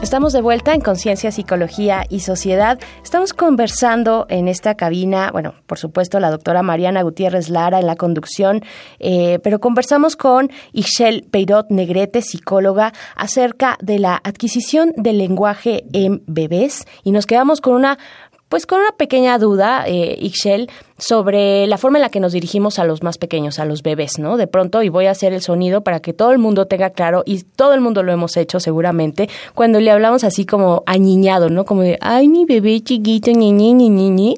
Estamos 0.00 0.32
de 0.32 0.40
vuelta 0.40 0.72
en 0.72 0.80
Conciencia, 0.80 1.32
Psicología 1.32 2.04
y 2.08 2.20
Sociedad. 2.20 2.78
Estamos 3.02 3.32
conversando 3.32 4.26
en 4.28 4.46
esta 4.46 4.76
cabina, 4.76 5.30
bueno, 5.32 5.54
por 5.66 5.78
supuesto, 5.78 6.20
la 6.20 6.30
doctora 6.30 6.62
Mariana 6.62 7.02
Gutiérrez 7.02 7.48
Lara 7.48 7.80
en 7.80 7.86
la 7.86 7.96
conducción, 7.96 8.62
eh, 9.00 9.40
pero 9.42 9.58
conversamos 9.58 10.14
con 10.14 10.52
Ixchel 10.72 11.24
Peirot 11.28 11.70
Negrete, 11.70 12.22
psicóloga, 12.22 12.92
acerca 13.16 13.76
de 13.80 13.98
la 13.98 14.20
adquisición 14.22 14.92
del 14.96 15.18
lenguaje 15.18 15.82
en 15.92 16.22
bebés 16.28 16.84
y 17.02 17.10
nos 17.10 17.26
quedamos 17.26 17.60
con 17.60 17.74
una 17.74 17.98
pues 18.48 18.66
con 18.66 18.80
una 18.80 18.92
pequeña 18.92 19.38
duda, 19.38 19.84
eh, 19.86 20.16
Ixchel, 20.20 20.70
sobre 20.98 21.66
la 21.66 21.78
forma 21.78 21.98
en 21.98 22.02
la 22.02 22.10
que 22.10 22.20
nos 22.20 22.32
dirigimos 22.32 22.78
a 22.78 22.84
los 22.84 23.02
más 23.02 23.18
pequeños, 23.18 23.58
a 23.58 23.64
los 23.64 23.82
bebés, 23.82 24.18
¿no? 24.18 24.36
De 24.36 24.46
pronto, 24.46 24.82
y 24.82 24.88
voy 24.88 25.06
a 25.06 25.10
hacer 25.10 25.32
el 25.32 25.42
sonido 25.42 25.82
para 25.82 26.00
que 26.00 26.12
todo 26.12 26.30
el 26.32 26.38
mundo 26.38 26.66
tenga 26.66 26.90
claro, 26.90 27.22
y 27.26 27.42
todo 27.42 27.74
el 27.74 27.80
mundo 27.80 28.02
lo 28.02 28.12
hemos 28.12 28.36
hecho 28.36 28.60
seguramente, 28.60 29.28
cuando 29.54 29.80
le 29.80 29.90
hablamos 29.90 30.24
así 30.24 30.46
como 30.46 30.84
añiñado, 30.86 31.50
¿no? 31.50 31.64
Como 31.64 31.82
de, 31.82 31.98
ay, 32.00 32.28
mi 32.28 32.44
bebé 32.44 32.80
chiquito, 32.80 33.30
ñi, 33.32 33.52
ñi, 33.52 33.72
ñi, 33.74 34.36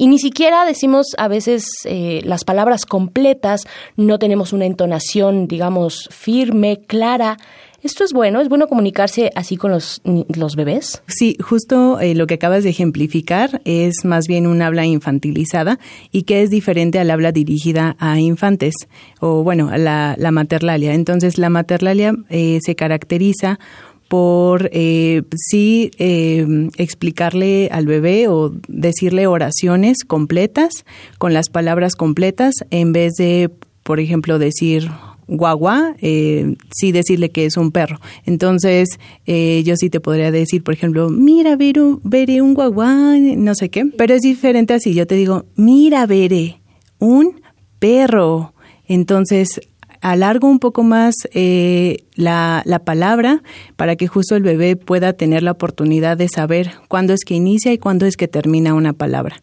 y 0.00 0.06
ni 0.06 0.20
siquiera 0.20 0.64
decimos 0.64 1.08
a 1.18 1.26
veces 1.26 1.66
eh, 1.84 2.20
las 2.24 2.44
palabras 2.44 2.86
completas, 2.86 3.62
no 3.96 4.20
tenemos 4.20 4.52
una 4.52 4.64
entonación, 4.64 5.48
digamos, 5.48 6.08
firme, 6.12 6.78
clara. 6.86 7.36
¿Esto 7.82 8.02
es 8.04 8.12
bueno? 8.12 8.40
¿Es 8.40 8.48
bueno 8.48 8.66
comunicarse 8.66 9.30
así 9.36 9.56
con 9.56 9.70
los, 9.70 10.02
los 10.04 10.56
bebés? 10.56 11.02
Sí, 11.06 11.36
justo 11.40 12.00
eh, 12.00 12.14
lo 12.14 12.26
que 12.26 12.34
acabas 12.34 12.64
de 12.64 12.70
ejemplificar 12.70 13.62
es 13.64 14.04
más 14.04 14.26
bien 14.26 14.46
un 14.48 14.62
habla 14.62 14.84
infantilizada 14.84 15.78
y 16.10 16.22
que 16.22 16.42
es 16.42 16.50
diferente 16.50 16.98
al 16.98 17.10
habla 17.10 17.30
dirigida 17.30 17.96
a 18.00 18.18
infantes 18.18 18.74
o, 19.20 19.44
bueno, 19.44 19.68
a 19.68 19.78
la, 19.78 20.16
la 20.18 20.32
materlalia. 20.32 20.94
Entonces, 20.94 21.38
la 21.38 21.50
materlalia 21.50 22.14
eh, 22.30 22.58
se 22.62 22.74
caracteriza 22.74 23.60
por 24.08 24.70
eh, 24.72 25.22
sí 25.36 25.90
eh, 25.98 26.46
explicarle 26.78 27.68
al 27.70 27.86
bebé 27.86 28.26
o 28.28 28.52
decirle 28.66 29.26
oraciones 29.26 29.98
completas 30.06 30.84
con 31.18 31.34
las 31.34 31.50
palabras 31.50 31.94
completas 31.94 32.54
en 32.70 32.92
vez 32.92 33.14
de, 33.14 33.50
por 33.82 34.00
ejemplo, 34.00 34.38
decir 34.38 34.90
guagua, 35.28 35.94
eh, 36.00 36.56
sí 36.72 36.90
decirle 36.90 37.30
que 37.30 37.44
es 37.44 37.56
un 37.56 37.70
perro. 37.70 38.00
Entonces, 38.24 38.88
eh, 39.26 39.62
yo 39.64 39.76
sí 39.76 39.90
te 39.90 40.00
podría 40.00 40.30
decir, 40.30 40.64
por 40.64 40.74
ejemplo, 40.74 41.10
mira, 41.10 41.56
veré 41.56 42.42
un 42.42 42.54
guagua, 42.54 43.16
no 43.18 43.54
sé 43.54 43.68
qué, 43.68 43.84
pero 43.84 44.14
es 44.14 44.22
diferente 44.22 44.74
así. 44.74 44.94
Yo 44.94 45.06
te 45.06 45.14
digo, 45.14 45.44
mira, 45.54 46.06
veré 46.06 46.60
un 46.98 47.40
perro. 47.78 48.54
Entonces, 48.86 49.60
alargo 50.00 50.48
un 50.48 50.58
poco 50.58 50.82
más 50.82 51.14
eh, 51.32 52.04
la, 52.18 52.62
la, 52.64 52.80
palabra 52.80 53.42
para 53.76 53.94
que 53.94 54.08
justo 54.08 54.34
el 54.34 54.42
bebé 54.42 54.74
pueda 54.74 55.12
tener 55.12 55.44
la 55.44 55.52
oportunidad 55.52 56.16
de 56.16 56.28
saber 56.28 56.72
cuándo 56.88 57.14
es 57.14 57.24
que 57.24 57.34
inicia 57.34 57.72
y 57.72 57.78
cuándo 57.78 58.06
es 58.06 58.16
que 58.16 58.26
termina 58.26 58.74
una 58.74 58.92
palabra. 58.92 59.36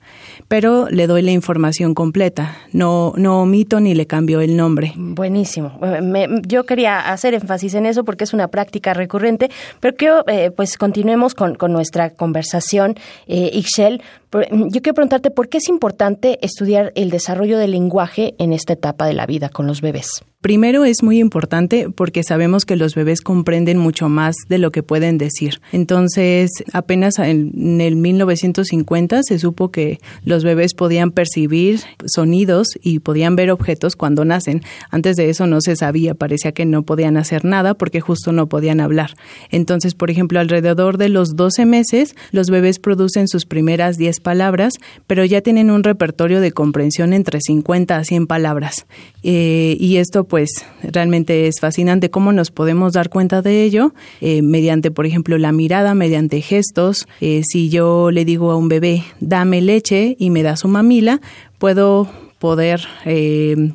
Pero 0.50 0.88
le 0.90 1.08
doy 1.08 1.22
la 1.22 1.32
información 1.32 1.94
completa, 1.94 2.58
no, 2.74 3.14
no 3.16 3.42
omito 3.42 3.80
ni 3.80 3.96
le 3.96 4.08
cambio 4.08 4.42
el 4.42 4.58
nombre. 4.58 4.94
Buenísimo. 4.98 5.80
Eh, 5.82 6.28
yo 6.46 6.66
quería 6.66 7.00
hacer 7.00 7.34
énfasis 7.34 7.74
en 7.76 7.86
eso 7.86 8.04
porque 8.04 8.26
es 8.26 8.34
una 8.34 8.50
práctica 8.50 8.94
recurrente, 8.94 9.50
pero 9.80 9.96
quiero 9.96 10.26
eh, 10.28 10.52
pues 10.52 10.78
continuemos 10.78 11.34
con, 11.34 11.56
con, 11.56 11.72
nuestra 11.72 12.10
conversación, 12.12 12.96
eh, 13.28 13.52
Ixchel. 13.54 14.02
Yo 14.34 14.82
quiero 14.82 14.96
preguntarte 14.96 15.32
por 15.32 15.48
qué 15.48 15.60
es 15.60 15.70
importante 15.70 16.40
estudiar 16.42 16.92
el 16.96 17.10
desarrollo 17.10 17.58
del 17.58 17.72
lenguaje 17.72 18.36
en 18.38 18.52
esta 18.52 18.74
etapa 18.74 19.06
de 19.06 19.14
la 19.14 19.26
vida 19.26 19.48
con 19.48 19.66
los 19.66 19.80
bebés. 19.80 20.26
Primero 20.42 20.84
es 20.86 21.02
muy 21.02 21.20
importante 21.20 21.90
porque 21.90 22.22
sabemos 22.22 22.65
que 22.66 22.76
los 22.76 22.96
bebés 22.96 23.22
comprenden 23.22 23.78
mucho 23.78 24.10
más 24.10 24.36
de 24.50 24.58
lo 24.58 24.72
que 24.72 24.84
pueden 24.84 25.18
decir. 25.18 25.62
Entonces, 25.72 26.52
apenas 26.74 27.20
en 27.20 27.82
el 27.82 27.96
1950 27.96 29.22
se 29.24 29.40
supo 29.40 29.72
que 29.72 30.00
los 30.24 30.44
bebés 30.44 30.74
podían 30.74 31.12
percibir 31.12 31.82
sonidos 32.06 32.68
y 32.82 33.00
podían 33.00 33.36
ver 33.36 33.52
objetos 33.52 33.96
cuando 33.96 34.26
nacen. 34.26 34.62
Antes 34.90 35.16
de 35.16 35.30
eso 35.30 35.48
no 35.48 35.62
se 35.62 35.76
sabía, 35.76 36.14
parecía 36.14 36.52
que 36.52 36.66
no 36.66 36.84
podían 36.84 37.18
hacer 37.18 37.46
nada 37.46 37.74
porque 37.74 38.02
justo 38.02 38.32
no 38.32 38.48
podían 38.48 38.80
hablar. 38.80 39.12
Entonces, 39.52 39.94
por 39.96 40.12
ejemplo, 40.12 40.40
alrededor 40.40 40.98
de 40.98 41.10
los 41.10 41.36
12 41.36 41.66
meses, 41.66 42.16
los 42.32 42.50
bebés 42.50 42.80
producen 42.80 43.28
sus 43.28 43.46
primeras 43.46 43.98
10 43.98 44.20
palabras, 44.20 44.74
pero 45.08 45.26
ya 45.26 45.42
tienen 45.42 45.72
un 45.72 45.84
repertorio 45.84 46.42
de 46.42 46.52
comprensión 46.52 47.14
entre 47.14 47.40
50 47.42 47.98
a 47.98 48.04
100 48.04 48.28
palabras. 48.28 48.86
Eh, 49.24 49.78
y 49.80 49.98
esto, 49.98 50.26
pues, 50.26 50.50
realmente 50.84 51.48
es 51.48 51.60
fascinante 51.60 52.10
cómo 52.10 52.32
nos 52.32 52.52
podemos 52.56 52.94
dar 52.94 53.10
cuenta 53.10 53.44
de 53.44 53.64
ello 53.64 53.94
eh, 54.22 54.42
mediante, 54.42 54.90
por 54.90 55.06
ejemplo, 55.06 55.38
la 55.38 55.52
mirada, 55.52 55.94
mediante 55.94 56.42
gestos. 56.42 57.08
Eh, 57.22 57.42
si 57.48 57.70
yo 57.70 58.10
le 58.10 58.26
digo 58.26 58.50
a 58.52 58.58
un 58.58 58.70
bebé, 58.70 59.04
dame 59.20 59.62
leche 59.62 60.16
y 60.18 60.32
me 60.32 60.42
da 60.42 60.56
su 60.56 60.68
mamila, 60.68 61.22
puedo 61.60 62.10
poder, 62.40 62.82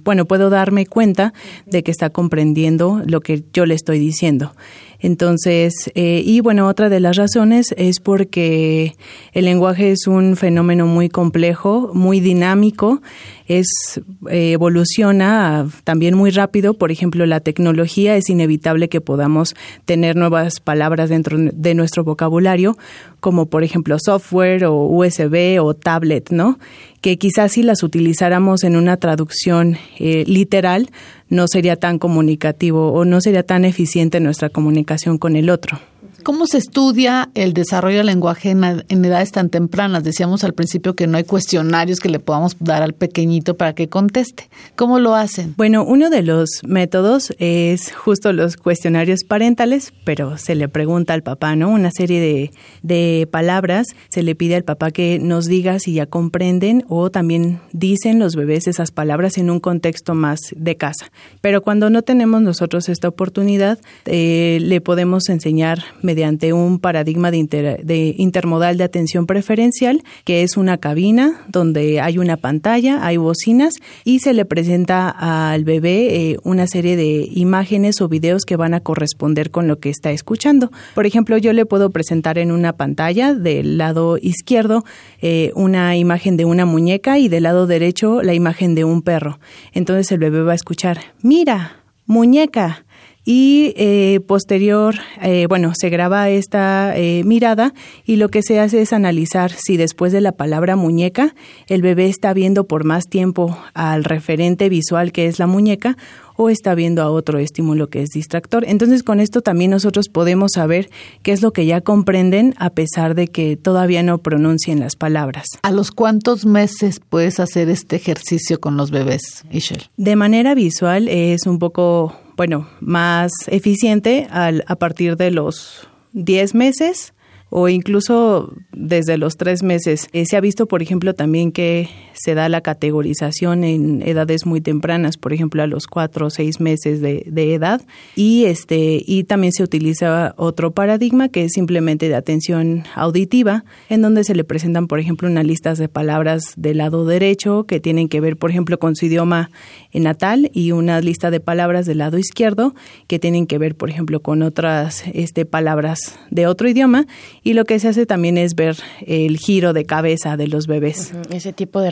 bueno, 0.04 0.26
puedo 0.26 0.48
darme 0.48 0.86
cuenta 0.86 1.32
de 1.66 1.82
que 1.82 1.90
está 1.90 2.10
comprendiendo 2.10 3.02
lo 3.04 3.20
que 3.20 3.42
yo 3.52 3.66
le 3.66 3.74
estoy 3.74 3.98
diciendo. 3.98 4.52
Entonces, 5.00 5.90
eh, 5.94 6.22
y 6.24 6.40
bueno, 6.40 6.68
otra 6.68 6.88
de 6.88 7.00
las 7.00 7.16
razones 7.16 7.74
es 7.76 8.00
porque 8.00 8.94
el 9.32 9.46
lenguaje 9.46 9.92
es 9.92 10.06
un 10.06 10.36
fenómeno 10.36 10.86
muy 10.86 11.08
complejo, 11.08 11.90
muy 11.94 12.20
dinámico, 12.20 13.00
es 13.48 14.00
eh, 14.28 14.52
evoluciona 14.52 15.66
también 15.84 16.14
muy 16.14 16.30
rápido. 16.30 16.74
Por 16.74 16.92
ejemplo, 16.92 17.24
la 17.26 17.40
tecnología 17.40 18.16
es 18.16 18.28
inevitable 18.28 18.88
que 18.88 19.00
podamos 19.00 19.54
tener 19.86 20.16
nuevas 20.16 20.60
palabras 20.60 21.08
dentro 21.08 21.38
de 21.38 21.74
nuestro 21.74 22.04
vocabulario, 22.04 22.76
como 23.20 23.46
por 23.46 23.64
ejemplo 23.64 23.96
software 23.98 24.64
o 24.66 24.86
USB 24.86 25.58
o 25.60 25.74
tablet, 25.74 26.30
¿no? 26.30 26.58
Que 27.00 27.16
quizás 27.16 27.52
si 27.52 27.62
las 27.62 27.82
utilizáramos 27.82 28.62
en 28.64 28.76
una 28.76 28.96
traducción 28.98 29.78
eh, 29.98 30.24
literal, 30.26 30.90
no 31.28 31.46
sería 31.48 31.76
tan 31.76 31.98
comunicativo 31.98 32.92
o 32.92 33.04
no 33.04 33.20
sería 33.20 33.42
tan 33.42 33.64
eficiente 33.64 34.20
nuestra 34.20 34.50
comunicación 34.50 35.16
con 35.16 35.36
el 35.36 35.48
otro. 35.50 35.80
¿Cómo 36.22 36.46
se 36.46 36.58
estudia 36.58 37.30
el 37.34 37.52
desarrollo 37.52 37.98
del 37.98 38.06
lenguaje 38.06 38.50
en, 38.50 39.04
edades 39.04 39.32
tan 39.32 39.48
tempranas? 39.48 40.04
Decíamos 40.04 40.44
al 40.44 40.52
principio 40.52 40.94
que 40.94 41.06
no 41.06 41.16
hay 41.16 41.24
cuestionarios 41.24 42.00
que 42.00 42.08
le 42.08 42.18
podamos 42.18 42.56
dar 42.58 42.82
al 42.82 42.92
pequeñito 42.92 43.56
para 43.56 43.74
que 43.74 43.88
conteste. 43.88 44.50
¿Cómo 44.76 44.98
lo 44.98 45.14
hacen? 45.14 45.54
Bueno, 45.56 45.84
uno 45.84 46.10
de 46.10 46.22
los 46.22 46.60
métodos 46.64 47.34
es 47.38 47.92
justo 47.92 48.32
los 48.32 48.56
cuestionarios 48.56 49.24
parentales, 49.24 49.92
pero 50.04 50.36
se 50.36 50.54
le 50.54 50.68
pregunta 50.68 51.14
al 51.14 51.22
papá, 51.22 51.56
¿no? 51.56 51.70
Una 51.70 51.90
serie 51.90 52.50
de, 52.82 53.28
palabras, 53.30 53.86
se 54.08 54.22
le 54.22 54.34
pide 54.34 54.56
al 54.56 54.64
papá 54.64 54.90
que 54.90 55.18
nos 55.18 55.46
diga 55.46 55.78
si 55.78 55.94
ya 55.94 56.06
comprenden 56.06 56.84
o 56.88 57.10
también 57.10 57.60
dicen 57.72 58.18
los 58.18 58.36
bebés 58.36 58.66
esas 58.66 58.90
palabras 58.90 59.38
en 59.38 59.50
un 59.50 59.60
contexto 59.60 60.14
más 60.14 60.40
de 60.56 60.76
casa. 60.76 61.10
Pero 61.40 61.62
cuando 61.62 61.90
no 61.90 62.02
tenemos 62.02 62.42
nosotros 62.42 62.88
esta 62.88 63.08
oportunidad, 63.08 63.78
eh, 64.06 64.58
le 64.60 64.80
podemos 64.80 65.28
enseñar 65.28 65.82
mediante 66.10 66.52
un 66.52 66.80
paradigma 66.80 67.30
de, 67.30 68.14
intermodal 68.18 68.76
de 68.76 68.82
atención 68.82 69.26
preferencial, 69.26 70.02
que 70.24 70.42
es 70.42 70.56
una 70.56 70.78
cabina 70.78 71.44
donde 71.46 72.00
hay 72.00 72.18
una 72.18 72.36
pantalla, 72.36 73.06
hay 73.06 73.16
bocinas 73.16 73.74
y 74.02 74.18
se 74.18 74.34
le 74.34 74.44
presenta 74.44 75.08
al 75.08 75.62
bebé 75.62 76.32
eh, 76.32 76.36
una 76.42 76.66
serie 76.66 76.96
de 76.96 77.28
imágenes 77.32 78.00
o 78.00 78.08
videos 78.08 78.44
que 78.44 78.56
van 78.56 78.74
a 78.74 78.80
corresponder 78.80 79.52
con 79.52 79.68
lo 79.68 79.78
que 79.78 79.88
está 79.88 80.10
escuchando. 80.10 80.72
Por 80.96 81.06
ejemplo, 81.06 81.38
yo 81.38 81.52
le 81.52 81.64
puedo 81.64 81.90
presentar 81.90 82.38
en 82.38 82.50
una 82.50 82.72
pantalla 82.72 83.32
del 83.32 83.78
lado 83.78 84.18
izquierdo 84.20 84.82
eh, 85.22 85.52
una 85.54 85.96
imagen 85.96 86.36
de 86.36 86.44
una 86.44 86.66
muñeca 86.66 87.20
y 87.20 87.28
del 87.28 87.44
lado 87.44 87.68
derecho 87.68 88.20
la 88.20 88.34
imagen 88.34 88.74
de 88.74 88.82
un 88.82 89.02
perro. 89.02 89.38
Entonces 89.74 90.10
el 90.10 90.18
bebé 90.18 90.42
va 90.42 90.52
a 90.52 90.56
escuchar, 90.56 90.98
mira, 91.22 91.76
muñeca, 92.04 92.84
y 93.24 93.74
eh, 93.76 94.20
posterior, 94.26 94.96
eh, 95.20 95.46
bueno, 95.46 95.72
se 95.74 95.90
graba 95.90 96.30
esta 96.30 96.96
eh, 96.96 97.22
mirada 97.24 97.74
y 98.04 98.16
lo 98.16 98.30
que 98.30 98.42
se 98.42 98.58
hace 98.58 98.80
es 98.80 98.92
analizar 98.92 99.50
si 99.50 99.76
después 99.76 100.12
de 100.12 100.22
la 100.22 100.32
palabra 100.32 100.74
muñeca 100.74 101.34
el 101.66 101.82
bebé 101.82 102.06
está 102.06 102.32
viendo 102.32 102.64
por 102.64 102.84
más 102.84 103.08
tiempo 103.08 103.58
al 103.74 104.04
referente 104.04 104.68
visual 104.68 105.12
que 105.12 105.26
es 105.26 105.38
la 105.38 105.46
muñeca 105.46 105.96
o 106.36 106.50
está 106.50 106.74
viendo 106.74 107.02
a 107.02 107.10
otro 107.10 107.38
estímulo 107.38 107.88
que 107.88 108.02
es 108.02 108.10
distractor. 108.10 108.64
Entonces, 108.66 109.02
con 109.02 109.20
esto 109.20 109.42
también 109.42 109.70
nosotros 109.70 110.08
podemos 110.08 110.52
saber 110.54 110.90
qué 111.22 111.32
es 111.32 111.42
lo 111.42 111.52
que 111.52 111.66
ya 111.66 111.80
comprenden 111.80 112.54
a 112.58 112.70
pesar 112.70 113.14
de 113.14 113.28
que 113.28 113.56
todavía 113.56 114.02
no 114.02 114.18
pronuncien 114.18 114.80
las 114.80 114.96
palabras. 114.96 115.46
¿A 115.62 115.70
los 115.70 115.90
cuántos 115.90 116.46
meses 116.46 117.00
puedes 117.00 117.40
hacer 117.40 117.68
este 117.68 117.96
ejercicio 117.96 118.60
con 118.60 118.76
los 118.76 118.90
bebés, 118.90 119.44
Ishel? 119.50 119.84
De 119.96 120.16
manera 120.16 120.54
visual 120.54 121.08
es 121.08 121.46
un 121.46 121.58
poco, 121.58 122.14
bueno, 122.36 122.68
más 122.80 123.32
eficiente 123.46 124.26
al, 124.30 124.64
a 124.66 124.76
partir 124.76 125.16
de 125.16 125.30
los 125.30 125.88
10 126.12 126.54
meses 126.54 127.14
o 127.50 127.68
incluso 127.68 128.54
desde 128.72 129.18
los 129.18 129.36
tres 129.36 129.62
meses. 129.62 130.08
Eh, 130.12 130.24
se 130.24 130.36
ha 130.36 130.40
visto, 130.40 130.66
por 130.66 130.82
ejemplo, 130.82 131.14
también 131.14 131.52
que 131.52 131.88
se 132.22 132.34
da 132.34 132.48
la 132.48 132.60
categorización 132.60 133.64
en 133.64 134.02
edades 134.02 134.46
muy 134.46 134.60
tempranas, 134.60 135.16
por 135.16 135.32
ejemplo, 135.32 135.62
a 135.62 135.66
los 135.66 135.86
cuatro 135.86 136.26
o 136.26 136.30
seis 136.30 136.60
meses 136.60 137.00
de, 137.00 137.54
edad, 137.54 137.80
y 138.14 138.44
este 138.44 139.02
y 139.06 139.24
también 139.24 139.52
se 139.52 139.62
utiliza 139.62 140.34
otro 140.36 140.72
paradigma 140.72 141.28
que 141.28 141.44
es 141.44 141.52
simplemente 141.52 142.08
de 142.08 142.14
atención 142.14 142.84
auditiva, 142.94 143.64
en 143.88 144.02
donde 144.02 144.24
se 144.24 144.34
le 144.34 144.44
presentan, 144.44 144.86
por 144.86 145.00
ejemplo, 145.00 145.28
unas 145.28 145.46
listas 145.46 145.78
de 145.78 145.88
palabras 145.88 146.52
del 146.56 146.78
lado 146.78 147.06
derecho 147.06 147.64
que 147.64 147.80
tienen 147.80 148.08
que 148.08 148.20
ver, 148.20 148.36
por 148.36 148.50
ejemplo, 148.50 148.78
con 148.78 148.96
su 148.96 149.06
idioma 149.06 149.50
natal 149.92 150.50
y 150.52 150.72
una 150.72 151.00
lista 151.00 151.30
de 151.30 151.40
palabras 151.40 151.86
del 151.86 151.98
lado 151.98 152.18
izquierdo 152.18 152.74
que 153.06 153.18
tienen 153.18 153.46
que 153.46 153.58
ver, 153.58 153.74
por 153.74 153.90
ejemplo, 153.90 154.20
con 154.20 154.42
otras 154.42 155.04
este, 155.12 155.46
palabras 155.46 156.18
de 156.30 156.46
otro 156.46 156.68
idioma 156.68 157.06
y 157.42 157.54
lo 157.54 157.64
que 157.64 157.78
se 157.78 157.88
hace 157.88 158.06
también 158.06 158.38
es 158.38 158.54
ver 158.54 158.76
el 159.06 159.38
giro 159.38 159.72
de 159.72 159.84
cabeza 159.84 160.36
de 160.36 160.46
los 160.46 160.66
bebés. 160.66 161.12
ese 161.30 161.52
tipo 161.52 161.80
de 161.80 161.90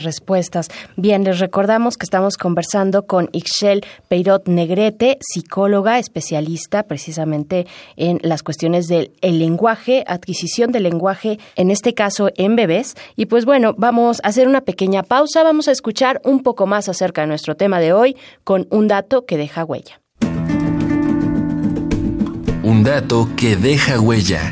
Bien, 0.95 1.23
les 1.23 1.39
recordamos 1.39 1.97
que 1.97 2.05
estamos 2.05 2.37
conversando 2.37 3.05
con 3.05 3.29
Ixchel 3.31 3.85
Peirot 4.07 4.47
Negrete, 4.47 5.17
psicóloga 5.21 5.99
especialista 5.99 6.83
precisamente 6.83 7.67
en 7.95 8.19
las 8.23 8.43
cuestiones 8.43 8.87
del 8.87 9.11
lenguaje, 9.21 10.03
adquisición 10.07 10.71
del 10.71 10.83
lenguaje, 10.83 11.39
en 11.55 11.71
este 11.71 11.93
caso 11.93 12.29
en 12.35 12.55
bebés. 12.55 12.95
Y 13.15 13.25
pues 13.27 13.45
bueno, 13.45 13.73
vamos 13.77 14.19
a 14.23 14.29
hacer 14.29 14.47
una 14.47 14.61
pequeña 14.61 15.03
pausa, 15.03 15.43
vamos 15.43 15.67
a 15.67 15.71
escuchar 15.71 16.21
un 16.23 16.41
poco 16.41 16.65
más 16.65 16.89
acerca 16.89 17.21
de 17.21 17.27
nuestro 17.27 17.55
tema 17.55 17.79
de 17.79 17.93
hoy 17.93 18.15
con 18.43 18.67
un 18.69 18.87
dato 18.87 19.25
que 19.25 19.37
deja 19.37 19.63
huella. 19.63 20.01
Un 22.61 22.83
dato 22.83 23.29
que 23.35 23.55
deja 23.55 23.99
huella. 23.99 24.51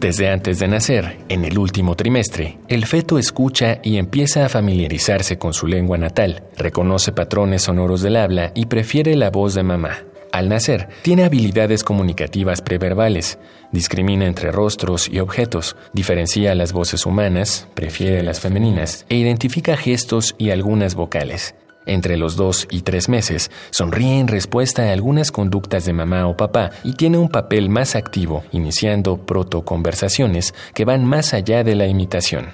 Desde 0.00 0.30
antes 0.30 0.60
de 0.60 0.68
nacer, 0.68 1.18
en 1.28 1.44
el 1.44 1.58
último 1.58 1.96
trimestre, 1.96 2.58
el 2.68 2.86
feto 2.86 3.18
escucha 3.18 3.80
y 3.82 3.96
empieza 3.96 4.44
a 4.44 4.48
familiarizarse 4.48 5.38
con 5.38 5.52
su 5.52 5.66
lengua 5.66 5.98
natal, 5.98 6.44
reconoce 6.56 7.10
patrones 7.10 7.62
sonoros 7.62 8.00
del 8.02 8.14
habla 8.14 8.52
y 8.54 8.66
prefiere 8.66 9.16
la 9.16 9.30
voz 9.30 9.54
de 9.54 9.64
mamá. 9.64 10.04
Al 10.30 10.48
nacer, 10.48 10.88
tiene 11.02 11.24
habilidades 11.24 11.82
comunicativas 11.82 12.62
preverbales, 12.62 13.40
discrimina 13.72 14.26
entre 14.26 14.52
rostros 14.52 15.08
y 15.08 15.18
objetos, 15.18 15.74
diferencia 15.92 16.54
las 16.54 16.72
voces 16.72 17.04
humanas, 17.04 17.66
prefiere 17.74 18.22
las 18.22 18.38
femeninas 18.38 19.04
e 19.08 19.16
identifica 19.16 19.76
gestos 19.76 20.36
y 20.38 20.50
algunas 20.50 20.94
vocales 20.94 21.56
entre 21.88 22.16
los 22.16 22.36
dos 22.36 22.68
y 22.70 22.82
tres 22.82 23.08
meses, 23.08 23.50
sonríe 23.70 24.18
en 24.18 24.28
respuesta 24.28 24.84
a 24.84 24.92
algunas 24.92 25.32
conductas 25.32 25.84
de 25.84 25.92
mamá 25.92 26.26
o 26.26 26.36
papá 26.36 26.70
y 26.84 26.92
tiene 26.92 27.18
un 27.18 27.28
papel 27.28 27.68
más 27.68 27.96
activo, 27.96 28.44
iniciando 28.52 29.18
protoconversaciones 29.18 30.54
que 30.74 30.84
van 30.84 31.04
más 31.04 31.34
allá 31.34 31.64
de 31.64 31.74
la 31.74 31.86
imitación. 31.86 32.46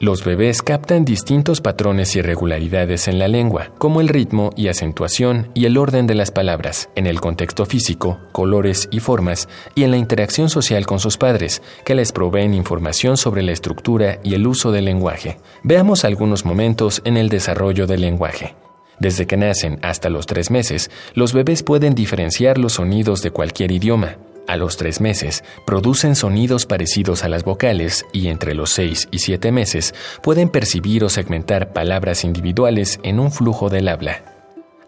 Los 0.00 0.24
bebés 0.24 0.60
captan 0.60 1.04
distintos 1.04 1.60
patrones 1.60 2.16
y 2.16 2.20
regularidades 2.20 3.06
en 3.06 3.20
la 3.20 3.28
lengua, 3.28 3.70
como 3.78 4.00
el 4.00 4.08
ritmo 4.08 4.50
y 4.56 4.66
acentuación 4.66 5.50
y 5.54 5.66
el 5.66 5.78
orden 5.78 6.08
de 6.08 6.16
las 6.16 6.32
palabras, 6.32 6.90
en 6.96 7.06
el 7.06 7.20
contexto 7.20 7.64
físico, 7.64 8.18
colores 8.32 8.88
y 8.90 8.98
formas, 8.98 9.48
y 9.76 9.84
en 9.84 9.92
la 9.92 9.96
interacción 9.96 10.50
social 10.50 10.84
con 10.84 10.98
sus 10.98 11.16
padres, 11.16 11.62
que 11.84 11.94
les 11.94 12.10
proveen 12.10 12.54
información 12.54 13.16
sobre 13.16 13.42
la 13.42 13.52
estructura 13.52 14.18
y 14.24 14.34
el 14.34 14.48
uso 14.48 14.72
del 14.72 14.86
lenguaje. 14.86 15.38
Veamos 15.62 16.04
algunos 16.04 16.44
momentos 16.44 17.00
en 17.04 17.16
el 17.16 17.28
desarrollo 17.28 17.86
del 17.86 18.00
lenguaje. 18.00 18.56
Desde 18.98 19.26
que 19.26 19.36
nacen 19.36 19.78
hasta 19.82 20.08
los 20.10 20.26
tres 20.26 20.50
meses, 20.50 20.90
los 21.14 21.32
bebés 21.32 21.62
pueden 21.62 21.94
diferenciar 21.94 22.58
los 22.58 22.74
sonidos 22.74 23.22
de 23.22 23.30
cualquier 23.30 23.72
idioma. 23.72 24.16
A 24.46 24.56
los 24.56 24.76
tres 24.76 25.00
meses, 25.00 25.42
producen 25.66 26.14
sonidos 26.14 26.66
parecidos 26.66 27.24
a 27.24 27.28
las 27.28 27.44
vocales 27.44 28.04
y 28.12 28.28
entre 28.28 28.54
los 28.54 28.70
seis 28.70 29.08
y 29.10 29.20
siete 29.20 29.52
meses 29.52 29.94
pueden 30.22 30.50
percibir 30.50 31.02
o 31.02 31.08
segmentar 31.08 31.72
palabras 31.72 32.24
individuales 32.24 33.00
en 33.02 33.20
un 33.20 33.32
flujo 33.32 33.70
del 33.70 33.88
habla. 33.88 34.34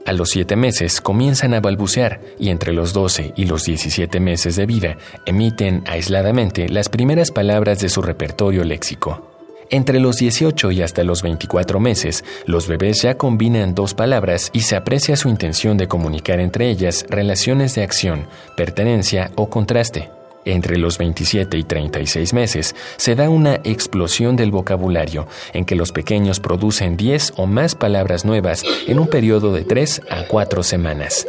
A 0.04 0.12
los 0.12 0.28
siete 0.28 0.54
meses 0.54 1.00
comienzan 1.00 1.52
a 1.52 1.60
balbucear 1.60 2.20
y 2.38 2.50
entre 2.50 2.72
los 2.72 2.92
12 2.92 3.32
y 3.34 3.46
los 3.46 3.64
17 3.64 4.20
meses 4.20 4.54
de 4.54 4.66
vida 4.66 4.98
emiten 5.24 5.82
aisladamente 5.86 6.68
las 6.68 6.88
primeras 6.88 7.32
palabras 7.32 7.80
de 7.80 7.88
su 7.88 8.02
repertorio 8.02 8.62
léxico. 8.62 9.35
Entre 9.70 9.98
los 9.98 10.16
18 10.16 10.70
y 10.70 10.82
hasta 10.82 11.02
los 11.02 11.22
24 11.22 11.80
meses, 11.80 12.24
los 12.46 12.68
bebés 12.68 13.02
ya 13.02 13.16
combinan 13.16 13.74
dos 13.74 13.94
palabras 13.94 14.50
y 14.52 14.60
se 14.60 14.76
aprecia 14.76 15.16
su 15.16 15.28
intención 15.28 15.76
de 15.76 15.88
comunicar 15.88 16.38
entre 16.38 16.70
ellas 16.70 17.04
relaciones 17.08 17.74
de 17.74 17.82
acción, 17.82 18.28
pertenencia 18.56 19.32
o 19.34 19.50
contraste. 19.50 20.10
Entre 20.44 20.78
los 20.78 20.98
27 20.98 21.58
y 21.58 21.64
36 21.64 22.32
meses 22.32 22.76
se 22.96 23.16
da 23.16 23.28
una 23.28 23.56
explosión 23.64 24.36
del 24.36 24.52
vocabulario, 24.52 25.26
en 25.52 25.64
que 25.64 25.74
los 25.74 25.90
pequeños 25.90 26.38
producen 26.38 26.96
10 26.96 27.32
o 27.36 27.46
más 27.46 27.74
palabras 27.74 28.24
nuevas 28.24 28.62
en 28.86 29.00
un 29.00 29.08
periodo 29.08 29.52
de 29.52 29.64
3 29.64 30.02
a 30.08 30.28
4 30.28 30.62
semanas. 30.62 31.26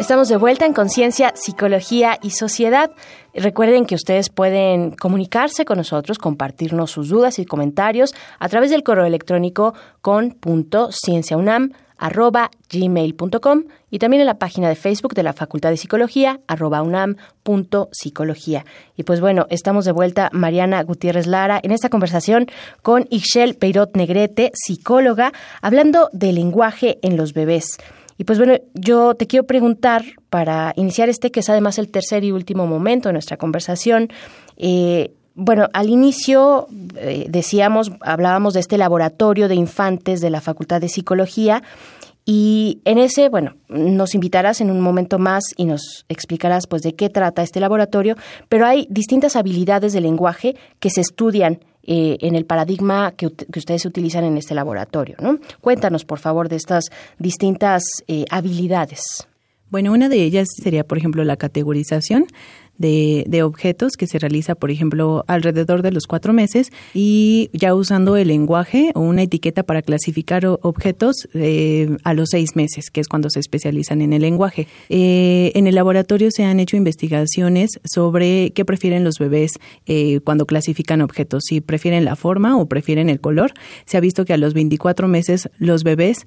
Estamos 0.00 0.28
de 0.28 0.38
vuelta 0.38 0.64
en 0.64 0.72
Conciencia, 0.72 1.34
Psicología 1.36 2.18
y 2.22 2.30
Sociedad. 2.30 2.90
Recuerden 3.34 3.84
que 3.84 3.94
ustedes 3.94 4.30
pueden 4.30 4.92
comunicarse 4.92 5.66
con 5.66 5.76
nosotros, 5.76 6.16
compartirnos 6.16 6.90
sus 6.90 7.10
dudas 7.10 7.38
y 7.38 7.44
comentarios 7.44 8.14
a 8.38 8.48
través 8.48 8.70
del 8.70 8.82
correo 8.82 9.04
electrónico 9.04 9.74
con 10.00 10.38
gmail.com 12.72 13.64
y 13.90 13.98
también 13.98 14.20
en 14.22 14.26
la 14.26 14.38
página 14.38 14.70
de 14.70 14.74
Facebook 14.74 15.12
de 15.12 15.22
la 15.22 15.34
Facultad 15.34 15.68
de 15.68 15.76
Psicología 15.76 16.40
arroba 16.46 16.80
unam 16.80 17.16
punto 17.42 17.90
psicología. 17.92 18.64
Y 18.96 19.02
pues 19.02 19.20
bueno, 19.20 19.46
estamos 19.50 19.84
de 19.84 19.92
vuelta 19.92 20.30
Mariana 20.32 20.82
Gutiérrez 20.82 21.26
Lara 21.26 21.60
en 21.62 21.72
esta 21.72 21.90
conversación 21.90 22.46
con 22.80 23.06
Ixchel 23.10 23.54
Peirot 23.54 23.94
Negrete, 23.94 24.50
psicóloga, 24.54 25.34
hablando 25.60 26.08
del 26.14 26.36
lenguaje 26.36 26.98
en 27.02 27.18
los 27.18 27.34
bebés. 27.34 27.76
Y 28.20 28.24
pues 28.24 28.38
bueno, 28.38 28.52
yo 28.74 29.14
te 29.14 29.26
quiero 29.26 29.46
preguntar, 29.46 30.04
para 30.28 30.74
iniciar 30.76 31.08
este, 31.08 31.30
que 31.30 31.40
es 31.40 31.48
además 31.48 31.78
el 31.78 31.90
tercer 31.90 32.22
y 32.22 32.32
último 32.32 32.66
momento 32.66 33.08
de 33.08 33.14
nuestra 33.14 33.38
conversación, 33.38 34.08
eh, 34.58 35.14
bueno, 35.34 35.68
al 35.72 35.88
inicio 35.88 36.66
eh, 36.96 37.24
decíamos, 37.30 37.90
hablábamos 38.02 38.52
de 38.52 38.60
este 38.60 38.76
laboratorio 38.76 39.48
de 39.48 39.54
infantes 39.54 40.20
de 40.20 40.28
la 40.28 40.42
Facultad 40.42 40.82
de 40.82 40.90
Psicología 40.90 41.62
y 42.26 42.82
en 42.84 42.98
ese, 42.98 43.30
bueno, 43.30 43.54
nos 43.70 44.14
invitarás 44.14 44.60
en 44.60 44.70
un 44.70 44.82
momento 44.82 45.18
más 45.18 45.42
y 45.56 45.64
nos 45.64 46.04
explicarás 46.10 46.66
pues 46.66 46.82
de 46.82 46.94
qué 46.94 47.08
trata 47.08 47.42
este 47.42 47.58
laboratorio, 47.58 48.16
pero 48.50 48.66
hay 48.66 48.86
distintas 48.90 49.34
habilidades 49.34 49.94
de 49.94 50.02
lenguaje 50.02 50.56
que 50.78 50.90
se 50.90 51.00
estudian 51.00 51.60
eh, 51.82 52.18
en 52.20 52.34
el 52.34 52.44
paradigma 52.44 53.12
que, 53.12 53.26
ustedes 53.26 53.84
utilizan 53.86 54.24
en 54.24 54.36
este 54.36 54.54
laboratorio. 54.54 55.16
¿no? 55.20 55.38
Cuéntanos, 55.60 56.04
por 56.04 56.18
favor, 56.18 56.48
de 56.48 56.56
estas 56.56 56.90
distintas 57.18 57.82
eh, 58.08 58.24
habilidades. 58.30 59.26
Bueno, 59.70 59.92
una 59.92 60.08
de 60.08 60.22
ellas 60.22 60.48
sería, 60.62 60.84
por 60.84 60.98
ejemplo, 60.98 61.22
la 61.24 61.36
categorización 61.36 62.26
de, 62.80 63.42
objetos 63.42 63.92
que 63.96 64.06
se 64.06 64.18
realiza, 64.18 64.54
por 64.54 64.70
ejemplo, 64.70 65.24
alrededor 65.26 65.82
de 65.82 65.92
los 65.92 66.06
cuatro 66.06 66.32
meses 66.32 66.72
y 66.94 67.50
ya 67.52 67.74
usando 67.74 68.16
el 68.16 68.28
lenguaje 68.28 68.90
o 68.94 69.00
una 69.00 69.22
etiqueta 69.22 69.62
para 69.62 69.82
clasificar 69.82 70.46
objetos 70.46 71.28
eh, 71.34 71.96
a 72.04 72.14
los 72.14 72.30
seis 72.30 72.56
meses, 72.56 72.90
que 72.90 73.00
es 73.00 73.08
cuando 73.08 73.30
se 73.30 73.40
especializan 73.40 74.00
en 74.02 74.12
el 74.12 74.22
lenguaje. 74.22 74.66
Eh, 74.88 75.52
en 75.54 75.66
el 75.66 75.74
laboratorio 75.74 76.30
se 76.30 76.44
han 76.44 76.60
hecho 76.60 76.76
investigaciones 76.76 77.80
sobre 77.84 78.52
qué 78.52 78.64
prefieren 78.64 79.04
los 79.04 79.18
bebés 79.18 79.52
eh, 79.86 80.20
cuando 80.20 80.46
clasifican 80.46 81.02
objetos, 81.02 81.44
si 81.46 81.60
prefieren 81.60 82.04
la 82.04 82.16
forma 82.16 82.56
o 82.58 82.66
prefieren 82.66 83.08
el 83.10 83.20
color. 83.20 83.52
Se 83.84 83.96
ha 83.96 84.00
visto 84.00 84.24
que 84.24 84.32
a 84.32 84.38
los 84.38 84.54
24 84.54 85.08
meses 85.08 85.50
los 85.58 85.82
bebés 85.82 86.26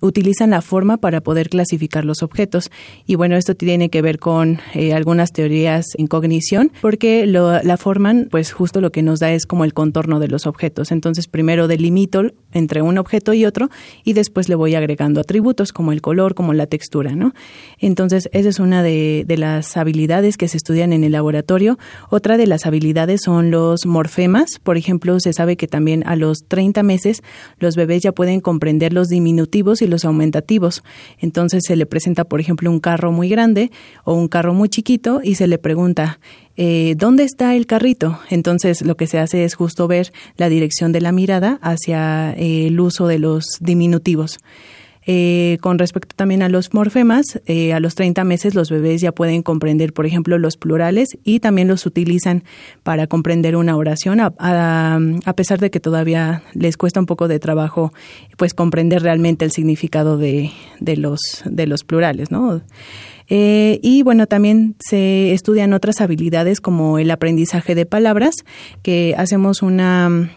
utilizan 0.00 0.50
la 0.50 0.62
forma 0.62 0.98
para 0.98 1.20
poder 1.20 1.48
clasificar 1.48 2.04
los 2.04 2.22
objetos. 2.22 2.70
Y 3.06 3.14
bueno, 3.16 3.36
esto 3.36 3.54
tiene 3.54 3.88
que 3.88 4.02
ver 4.02 4.18
con 4.18 4.60
algunas 4.92 5.32
teorías 5.32 5.47
en 5.50 6.06
cognición, 6.06 6.72
porque 6.80 7.26
la 7.26 7.76
forman, 7.76 8.28
pues 8.30 8.52
justo 8.52 8.80
lo 8.80 8.92
que 8.92 9.02
nos 9.02 9.20
da 9.20 9.32
es 9.32 9.46
como 9.46 9.64
el 9.64 9.74
contorno 9.74 10.20
de 10.20 10.28
los 10.28 10.46
objetos. 10.46 10.92
Entonces, 10.92 11.26
primero 11.26 11.68
delimito 11.68 12.22
entre 12.52 12.82
un 12.82 12.98
objeto 12.98 13.32
y 13.32 13.44
otro 13.44 13.68
y 14.04 14.12
después 14.12 14.48
le 14.48 14.54
voy 14.54 14.74
agregando 14.74 15.20
atributos 15.20 15.72
como 15.72 15.92
el 15.92 16.00
color, 16.00 16.34
como 16.34 16.54
la 16.54 16.66
textura, 16.66 17.14
¿no? 17.14 17.34
Entonces, 17.78 18.28
esa 18.32 18.48
es 18.48 18.58
una 18.58 18.82
de, 18.82 19.24
las 19.38 19.76
habilidades 19.76 20.36
que 20.36 20.48
se 20.48 20.56
estudian 20.56 20.92
en 20.92 21.04
el 21.04 21.12
laboratorio. 21.12 21.78
Otra 22.10 22.36
de 22.36 22.46
las 22.46 22.66
habilidades 22.66 23.20
son 23.24 23.50
los 23.50 23.86
morfemas. 23.86 24.58
Por 24.62 24.76
ejemplo, 24.76 25.20
se 25.20 25.32
sabe 25.32 25.56
que 25.56 25.68
también 25.68 26.02
a 26.06 26.16
los 26.16 26.46
30 26.48 26.82
meses 26.82 27.22
los 27.60 27.76
bebés 27.76 28.02
ya 28.02 28.12
pueden 28.12 28.40
comprender 28.40 28.92
los 28.92 29.08
diminutivos 29.08 29.80
y 29.80 29.86
los 29.86 30.04
aumentativos. 30.04 30.82
Entonces, 31.18 31.62
se 31.66 31.76
le 31.76 31.86
presenta, 31.86 32.24
por 32.24 32.40
ejemplo, 32.40 32.70
un 32.70 32.80
carro 32.80 33.12
muy 33.12 33.28
grande 33.28 33.70
o 34.04 34.14
un 34.14 34.28
carro 34.28 34.54
muy 34.54 34.68
chiquito 34.68 35.20
y 35.28 35.34
se 35.34 35.46
le 35.46 35.58
pregunta, 35.58 36.20
eh, 36.56 36.94
¿dónde 36.96 37.24
está 37.24 37.54
el 37.54 37.66
carrito? 37.66 38.18
Entonces 38.30 38.80
lo 38.80 38.96
que 38.96 39.06
se 39.06 39.18
hace 39.18 39.44
es 39.44 39.54
justo 39.54 39.86
ver 39.86 40.10
la 40.38 40.48
dirección 40.48 40.90
de 40.90 41.02
la 41.02 41.12
mirada 41.12 41.58
hacia 41.60 42.32
eh, 42.32 42.68
el 42.68 42.80
uso 42.80 43.06
de 43.06 43.18
los 43.18 43.44
diminutivos. 43.60 44.38
Eh, 45.06 45.58
con 45.60 45.78
respecto 45.78 46.14
también 46.16 46.42
a 46.42 46.48
los 46.48 46.72
morfemas, 46.72 47.40
a 47.46 47.80
los 47.80 47.94
30 47.94 48.24
meses 48.24 48.54
los 48.54 48.70
bebés 48.70 49.02
ya 49.02 49.12
pueden 49.12 49.42
comprender, 49.42 49.92
por 49.92 50.06
ejemplo, 50.06 50.38
los 50.38 50.56
plurales 50.56 51.18
y 51.24 51.40
también 51.40 51.68
los 51.68 51.84
utilizan 51.84 52.42
para 52.82 53.06
comprender 53.06 53.54
una 53.54 53.76
oración, 53.76 54.20
a, 54.20 54.98
pesar 55.36 55.60
de 55.60 55.70
que 55.70 55.80
todavía 55.80 56.42
les 56.54 56.78
cuesta 56.78 57.00
un 57.00 57.06
poco 57.06 57.28
de 57.28 57.38
trabajo 57.38 57.92
pues 58.38 58.54
comprender 58.54 59.02
realmente 59.02 59.44
el 59.44 59.50
significado 59.50 60.16
de, 60.16 60.52
de 60.80 60.96
los, 60.96 61.20
de 61.44 61.66
los 61.66 61.84
plurales, 61.84 62.30
¿no? 62.30 62.62
Eh, 63.28 63.78
y 63.82 64.02
bueno, 64.02 64.26
también 64.26 64.76
se 64.78 65.32
estudian 65.32 65.72
otras 65.72 66.00
habilidades 66.00 66.60
como 66.60 66.98
el 66.98 67.10
aprendizaje 67.10 67.74
de 67.74 67.86
palabras, 67.86 68.34
que 68.82 69.14
hacemos 69.16 69.62
una 69.62 70.30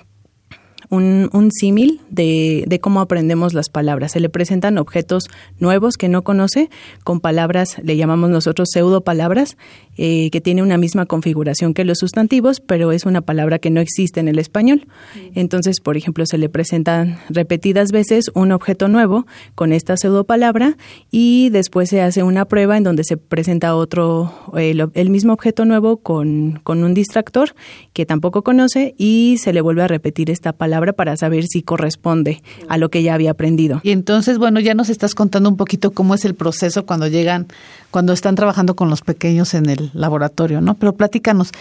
un, 0.91 1.29
un 1.31 1.51
símil 1.51 2.01
de, 2.09 2.65
de, 2.67 2.79
cómo 2.79 2.99
aprendemos 2.99 3.53
las 3.53 3.69
palabras. 3.69 4.11
Se 4.11 4.19
le 4.19 4.29
presentan 4.29 4.77
objetos 4.77 5.23
nuevos 5.57 5.95
que 5.95 6.09
no 6.09 6.23
conoce 6.23 6.69
con 7.03 7.21
palabras, 7.21 7.77
le 7.81 7.95
llamamos 7.95 8.29
nosotros 8.29 8.67
pseudo 8.71 9.01
palabras, 9.01 9.57
eh, 9.97 10.29
que 10.31 10.41
tiene 10.41 10.61
una 10.61 10.77
misma 10.77 11.05
configuración 11.05 11.73
que 11.73 11.85
los 11.85 11.99
sustantivos, 11.99 12.59
pero 12.59 12.91
es 12.91 13.05
una 13.05 13.21
palabra 13.21 13.57
que 13.57 13.69
no 13.69 13.79
existe 13.79 14.19
en 14.19 14.27
el 14.27 14.37
español. 14.37 14.85
Entonces, 15.33 15.79
por 15.79 15.95
ejemplo, 15.95 16.25
se 16.25 16.37
le 16.37 16.49
presentan 16.49 17.19
repetidas 17.29 17.91
veces 17.91 18.29
un 18.33 18.51
objeto 18.51 18.89
nuevo 18.89 19.25
con 19.55 19.71
esta 19.71 19.95
pseudo 19.95 20.25
palabra 20.25 20.75
y 21.09 21.49
después 21.51 21.89
se 21.89 22.01
hace 22.01 22.21
una 22.21 22.45
prueba 22.45 22.75
en 22.75 22.83
donde 22.83 23.05
se 23.05 23.15
presenta 23.15 23.75
otro, 23.75 24.33
el, 24.57 24.89
el 24.93 25.09
mismo 25.09 25.31
objeto 25.31 25.63
nuevo 25.63 25.97
con, 25.97 26.59
con 26.63 26.83
un 26.83 26.93
distractor 26.93 27.55
que 27.93 28.05
tampoco 28.05 28.43
conoce 28.43 28.93
y 28.97 29.37
se 29.39 29.53
le 29.53 29.61
vuelve 29.61 29.83
a 29.83 29.87
repetir 29.87 30.29
esta 30.29 30.51
palabra 30.51 30.80
para 30.93 31.15
saber 31.17 31.45
si 31.45 31.61
corresponde 31.61 32.41
a 32.67 32.77
lo 32.77 32.89
que 32.89 33.03
ya 33.03 33.13
había 33.13 33.31
aprendido. 33.31 33.79
Y 33.83 33.91
entonces, 33.91 34.37
bueno, 34.37 34.59
ya 34.59 34.73
nos 34.73 34.89
estás 34.89 35.15
contando 35.15 35.49
un 35.49 35.57
poquito 35.57 35.91
cómo 35.91 36.15
es 36.15 36.25
el 36.25 36.35
proceso 36.35 36.85
cuando 36.85 37.07
llegan, 37.07 37.47
cuando 37.91 38.13
están 38.13 38.35
trabajando 38.35 38.75
con 38.75 38.89
los 38.89 39.01
pequeños 39.01 39.53
en 39.53 39.69
el 39.69 39.91
laboratorio, 39.93 40.61
¿no? 40.61 40.73
Pero 40.75 40.93
platícanos, 40.93 41.51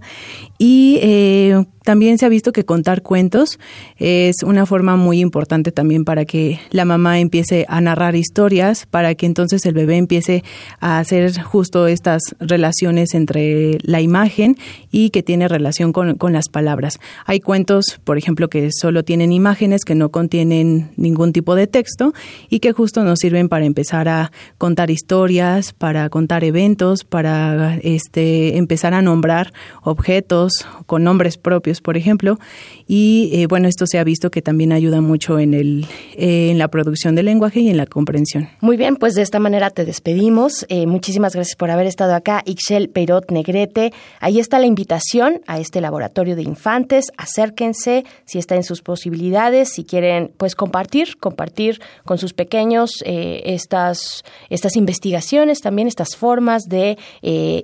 y 0.57 0.99
eh, 1.01 1.65
también 1.87 2.17
se 2.17 2.25
ha 2.25 2.29
visto 2.29 2.51
que 2.51 2.65
contar 2.65 3.01
cuentos 3.01 3.59
es 3.95 4.43
una 4.43 4.65
forma 4.65 4.97
muy 4.97 5.21
importante 5.21 5.71
también 5.71 6.03
para 6.03 6.25
que 6.25 6.59
la 6.69 6.83
mamá 6.83 7.21
empiece 7.21 7.65
a 7.69 7.79
narrar 7.79 8.17
historias, 8.17 8.85
para 8.85 9.15
que 9.15 9.25
entonces 9.25 9.65
el 9.65 9.73
bebé 9.73 9.95
empiece 9.95 10.43
a 10.81 10.99
hacer 10.99 11.41
justo 11.41 11.87
estas 11.87 12.35
relaciones 12.41 13.13
entre 13.13 13.77
la 13.83 14.01
imagen 14.01 14.57
y 14.91 15.11
que 15.11 15.23
tiene 15.23 15.47
relación 15.47 15.93
con, 15.93 16.15
con 16.15 16.33
las 16.33 16.49
palabras. 16.49 16.99
Hay 17.25 17.39
cuentos, 17.39 18.01
por 18.03 18.17
ejemplo, 18.17 18.49
que 18.49 18.67
solo 18.77 19.03
tienen 19.03 19.31
imágenes, 19.31 19.85
que 19.85 19.95
no 19.95 20.09
contienen 20.09 20.91
ningún 20.97 21.31
tipo 21.31 21.55
de 21.55 21.67
texto 21.67 22.13
y 22.49 22.59
que 22.59 22.73
justo 22.73 23.05
nos 23.05 23.19
sirven 23.19 23.47
para 23.47 23.63
empezar 23.63 24.09
a 24.09 24.33
contar 24.57 24.91
historias, 24.91 25.71
para 25.71 26.09
contar 26.09 26.43
eventos, 26.43 27.05
para 27.05 27.77
este, 27.77 28.57
empezar 28.57 28.93
a 28.93 29.01
nombrar 29.01 29.53
objetos 29.83 30.67
con 30.85 31.05
nombres 31.05 31.37
propios 31.37 31.76
por 31.81 31.97
ejemplo, 31.97 32.39
y 32.87 33.29
eh, 33.33 33.47
bueno, 33.47 33.67
esto 33.67 33.85
se 33.87 33.99
ha 33.99 34.03
visto 34.03 34.31
que 34.31 34.41
también 34.41 34.71
ayuda 34.71 35.01
mucho 35.01 35.39
en, 35.39 35.53
el, 35.53 35.85
eh, 36.15 36.51
en 36.51 36.57
la 36.57 36.67
producción 36.67 37.15
del 37.15 37.25
lenguaje 37.25 37.59
y 37.59 37.69
en 37.69 37.77
la 37.77 37.85
comprensión. 37.85 38.49
Muy 38.61 38.77
bien, 38.77 38.95
pues 38.95 39.13
de 39.13 39.21
esta 39.21 39.39
manera 39.39 39.69
te 39.69 39.85
despedimos. 39.85 40.65
muchísimas 40.85 41.33
gracias 41.33 41.55
por 41.55 41.71
haber 41.71 41.87
estado 41.87 42.13
acá, 42.15 42.43
Ixchel 42.45 42.89
Peirot 42.89 43.31
Negrete. 43.31 43.93
Ahí 44.19 44.39
está 44.39 44.59
la 44.59 44.65
invitación 44.65 45.41
a 45.47 45.59
este 45.59 45.81
laboratorio 45.81 46.35
de 46.35 46.43
infantes. 46.43 47.05
Acérquense 47.17 48.05
si 48.25 48.39
está 48.39 48.55
en 48.55 48.63
sus 48.63 48.81
posibilidades, 48.81 49.69
si 49.69 49.83
quieren 49.83 50.31
pues 50.37 50.55
compartir, 50.55 51.17
compartir 51.17 51.81
con 52.05 52.17
sus 52.17 52.33
pequeños 52.33 52.91
estas, 53.05 54.23
estas 54.49 54.75
investigaciones, 54.75 55.61
también 55.61 55.87
estas 55.87 56.15
formas 56.15 56.63
de 56.67 56.97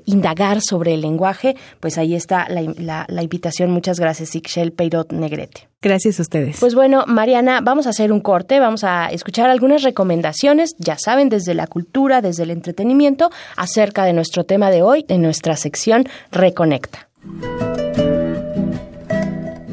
indagar 0.06 0.62
sobre 0.62 0.94
el 0.94 1.02
lenguaje, 1.02 1.56
pues 1.80 1.98
ahí 1.98 2.16
está 2.16 2.48
la, 2.50 3.22
invitación. 3.24 3.72
Muchas 3.72 4.00
gracias, 4.00 4.03
Ixchel 4.36 4.72
Peirot 4.72 5.12
Negrete. 5.12 5.68
Gracias 5.82 6.20
a 6.20 6.22
ustedes. 6.22 6.60
Pues 6.60 6.76
bueno, 6.76 7.04
Mariana, 7.08 7.60
vamos 7.62 7.88
a 7.88 7.90
hacer 7.90 8.12
un 8.12 8.22
corte, 8.22 8.60
vamos 8.60 8.84
a 8.84 9.08
escuchar 9.08 9.50
algunas 9.50 9.84
recomendaciones, 9.84 10.76
ya 10.78 10.98
saben, 10.98 11.30
desde 11.30 11.54
la 11.54 11.68
cultura, 11.68 12.22
desde 12.22 12.44
el 12.44 12.52
entretenimiento, 12.52 13.32
acerca 13.58 14.06
de 14.06 14.14
nuestro 14.14 14.46
tema 14.46 14.72
de 14.72 14.82
hoy, 14.82 15.06
en 15.10 15.22
nuestra 15.22 15.58
sección 15.58 16.08
Reconecta. 16.32 17.10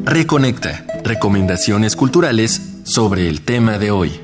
Reconecta, 0.05 0.85
recomendaciones 1.05 1.95
culturales 1.95 2.61
sobre 2.85 3.29
el 3.29 3.43
tema 3.43 3.79
de 3.79 3.91
hoy. 3.93 4.21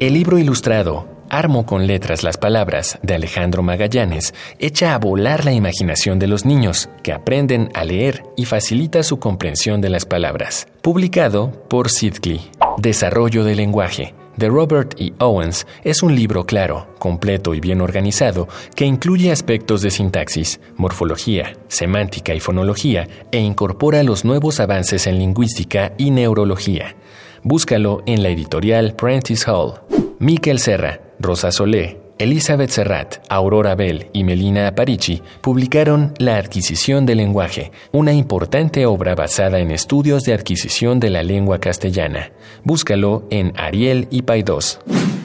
El 0.00 0.14
libro 0.14 0.38
ilustrado 0.38 1.15
Armo 1.36 1.66
con 1.66 1.86
letras 1.86 2.22
las 2.22 2.38
palabras 2.38 2.98
de 3.02 3.14
Alejandro 3.14 3.62
Magallanes 3.62 4.32
echa 4.58 4.94
a 4.94 4.98
volar 4.98 5.44
la 5.44 5.52
imaginación 5.52 6.18
de 6.18 6.28
los 6.28 6.46
niños, 6.46 6.88
que 7.02 7.12
aprenden 7.12 7.68
a 7.74 7.84
leer 7.84 8.22
y 8.38 8.46
facilita 8.46 9.02
su 9.02 9.18
comprensión 9.18 9.82
de 9.82 9.90
las 9.90 10.06
palabras. 10.06 10.66
Publicado 10.80 11.52
por 11.68 11.90
Sidgley. 11.90 12.40
Desarrollo 12.78 13.44
del 13.44 13.58
lenguaje 13.58 14.14
de 14.38 14.48
Robert 14.48 14.94
E. 14.98 15.12
Owens 15.18 15.66
es 15.84 16.02
un 16.02 16.14
libro 16.14 16.46
claro, 16.46 16.94
completo 16.98 17.52
y 17.52 17.60
bien 17.60 17.82
organizado 17.82 18.48
que 18.74 18.86
incluye 18.86 19.30
aspectos 19.30 19.82
de 19.82 19.90
sintaxis, 19.90 20.58
morfología, 20.76 21.52
semántica 21.68 22.34
y 22.34 22.40
fonología 22.40 23.08
e 23.30 23.40
incorpora 23.40 24.02
los 24.02 24.24
nuevos 24.24 24.58
avances 24.58 25.06
en 25.06 25.18
lingüística 25.18 25.92
y 25.98 26.12
neurología. 26.12 26.96
Búscalo 27.42 28.02
en 28.06 28.22
la 28.22 28.30
editorial 28.30 28.94
Prentice 28.94 29.44
Hall. 29.50 29.74
Miquel 30.18 30.60
Serra, 30.60 31.00
Rosa 31.18 31.50
Solé, 31.50 32.00
Elizabeth 32.18 32.70
Serrat, 32.70 33.16
Aurora 33.28 33.74
Bell 33.74 34.08
y 34.12 34.24
Melina 34.24 34.68
Aparici 34.68 35.22
publicaron 35.42 36.14
La 36.18 36.36
adquisición 36.36 37.04
del 37.04 37.18
lenguaje, 37.18 37.72
una 37.92 38.12
importante 38.12 38.86
obra 38.86 39.14
basada 39.14 39.58
en 39.58 39.70
estudios 39.70 40.22
de 40.22 40.32
adquisición 40.32 40.98
de 40.98 41.10
la 41.10 41.22
lengua 41.22 41.58
castellana. 41.58 42.32
Búscalo 42.64 43.26
en 43.30 43.52
Ariel 43.56 44.08
y 44.10 44.22
Paidós. 44.22 44.80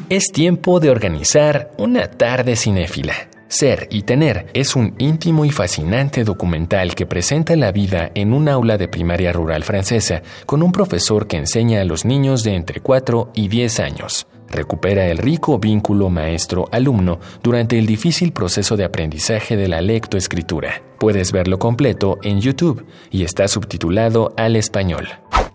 Es 0.10 0.25
tiempo 0.34 0.82
de 0.82 0.89
organizar 0.89 1.71
una 1.77 2.08
tarde 2.08 2.58
cinéfila. 2.58 3.30
Ser 3.47 3.88
y 3.89 4.04
Tener 4.04 4.47
es 4.54 4.77
un 4.77 4.95
íntimo 4.97 5.43
y 5.43 5.51
fascinante 5.51 6.23
documental 6.23 6.95
que 6.95 7.06
presenta 7.06 7.56
la 7.58 7.71
vida 7.71 8.12
en 8.15 8.34
un 8.34 8.47
aula 8.47 8.77
de 8.77 8.88
primaria 8.88 9.34
rural 9.34 9.63
francesa 9.63 10.21
con 10.45 10.63
un 10.63 10.71
profesor 10.71 11.27
que 11.27 11.38
enseña 11.38 11.82
a 11.82 11.86
los 11.86 12.06
niños 12.06 12.43
de 12.43 12.56
entre 12.56 12.80
4 12.80 13.32
y 13.34 13.49
10 13.49 13.80
años 13.82 14.27
recupera 14.51 15.07
el 15.07 15.17
rico 15.17 15.59
vínculo 15.59 16.09
maestro-alumno 16.09 17.19
durante 17.41 17.77
el 17.79 17.85
difícil 17.85 18.31
proceso 18.31 18.77
de 18.77 18.83
aprendizaje 18.83 19.57
de 19.57 19.67
la 19.67 19.81
lectoescritura. 19.81 20.81
Puedes 20.99 21.31
verlo 21.31 21.57
completo 21.57 22.19
en 22.21 22.41
YouTube 22.41 22.85
y 23.09 23.23
está 23.23 23.47
subtitulado 23.47 24.33
al 24.37 24.55
español. 24.55 25.07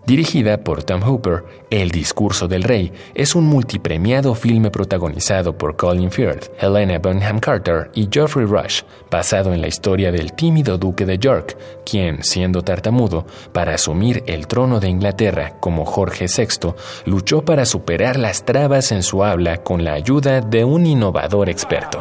Dirigida 0.07 0.57
por 0.63 0.83
Tom 0.83 1.01
Hooper, 1.03 1.43
El 1.69 1.91
discurso 1.91 2.47
del 2.47 2.63
rey 2.63 2.93
es 3.13 3.35
un 3.35 3.45
multipremiado 3.45 4.35
filme 4.35 4.71
protagonizado 4.71 5.57
por 5.57 5.75
Colin 5.75 6.11
Firth, 6.11 6.49
Helena 6.63 6.97
Bonham 6.97 7.39
Carter 7.41 7.91
y 7.93 8.07
Geoffrey 8.09 8.45
Rush, 8.45 8.83
basado 9.11 9.53
en 9.53 9.59
la 9.59 9.67
historia 9.67 10.09
del 10.09 10.31
tímido 10.31 10.77
duque 10.77 11.05
de 11.05 11.17
York, 11.17 11.57
quien, 11.85 12.23
siendo 12.23 12.63
tartamudo, 12.63 13.27
para 13.51 13.73
asumir 13.73 14.23
el 14.27 14.47
trono 14.47 14.79
de 14.79 14.87
Inglaterra 14.87 15.55
como 15.59 15.83
Jorge 15.83 16.27
VI, 16.27 16.73
luchó 17.03 17.43
para 17.43 17.65
superar 17.65 18.17
las 18.17 18.45
trabas 18.45 18.93
en 18.93 19.03
su 19.03 19.25
habla 19.25 19.57
con 19.57 19.83
la 19.83 19.91
ayuda 19.91 20.39
de 20.39 20.63
un 20.63 20.85
innovador 20.85 21.49
experto. 21.49 21.99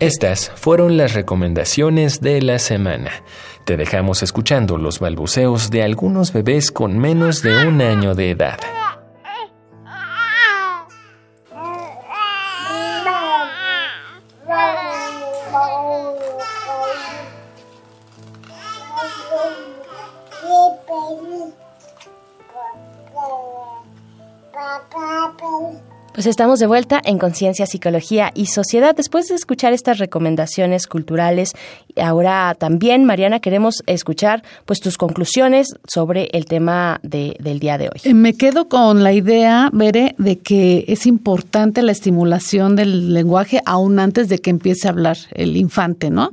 Estas 0.00 0.50
fueron 0.54 0.96
las 0.96 1.14
recomendaciones 1.14 2.20
de 2.20 2.40
la 2.42 2.58
semana. 2.58 3.10
Te 3.64 3.76
dejamos 3.76 4.22
escuchando 4.22 4.78
los 4.78 5.00
balbuceos 5.00 5.70
de 5.70 5.82
algunos 5.82 6.32
bebés 6.32 6.70
con 6.70 6.98
menos 6.98 7.42
de 7.42 7.66
un 7.66 7.82
año 7.82 8.14
de 8.14 8.30
edad. 8.30 8.58
Pues 26.18 26.26
estamos 26.26 26.58
de 26.58 26.66
vuelta 26.66 27.00
en 27.04 27.16
Conciencia, 27.16 27.64
Psicología 27.64 28.32
y 28.34 28.46
Sociedad. 28.46 28.92
Después 28.96 29.28
de 29.28 29.36
escuchar 29.36 29.72
estas 29.72 29.98
recomendaciones 29.98 30.88
culturales, 30.88 31.52
ahora 31.94 32.56
también, 32.58 33.04
Mariana, 33.04 33.38
queremos 33.38 33.84
escuchar 33.86 34.42
pues 34.64 34.80
tus 34.80 34.98
conclusiones 34.98 35.68
sobre 35.86 36.24
el 36.32 36.46
tema 36.46 36.98
del 37.04 37.60
día 37.60 37.78
de 37.78 37.84
hoy. 37.84 38.00
Eh, 38.02 38.14
me 38.14 38.34
quedo 38.34 38.68
con 38.68 39.04
la 39.04 39.12
idea, 39.12 39.70
Bere, 39.72 40.16
de 40.18 40.40
que 40.40 40.86
es 40.88 41.06
importante 41.06 41.82
la 41.82 41.92
estimulación 41.92 42.74
del 42.74 43.14
lenguaje 43.14 43.60
aún 43.64 44.00
antes 44.00 44.28
de 44.28 44.40
que 44.40 44.50
empiece 44.50 44.88
a 44.88 44.90
hablar 44.90 45.18
el 45.36 45.56
infante, 45.56 46.10
¿no? 46.10 46.32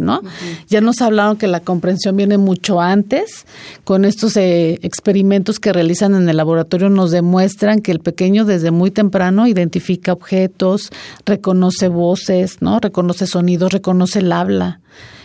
¿No? 0.00 0.22
Ya 0.68 0.80
nos 0.80 1.00
hablaron 1.02 1.36
que 1.36 1.46
la 1.46 1.60
comprensión 1.60 2.16
viene 2.16 2.38
mucho 2.38 2.80
antes. 2.80 3.46
Con 3.84 4.04
estos 4.04 4.36
eh, 4.36 4.78
experimentos 4.82 5.58
que 5.58 5.72
realizan 5.72 6.14
en 6.14 6.28
el 6.28 6.36
laboratorio 6.36 6.88
nos 6.88 7.10
demuestran 7.10 7.80
que 7.80 7.92
el 7.92 8.00
pequeño 8.00 8.44
desde 8.44 8.70
muy 8.70 8.90
temprano 8.90 9.46
identifica 9.46 10.12
objetos, 10.12 10.90
reconoce 11.26 11.88
voces, 11.88 12.58
¿no? 12.60 12.80
Reconoce 12.80 13.26
sonidos, 13.26 13.72
reconoce 13.72 14.20
el 14.20 14.32
habla 14.32 14.80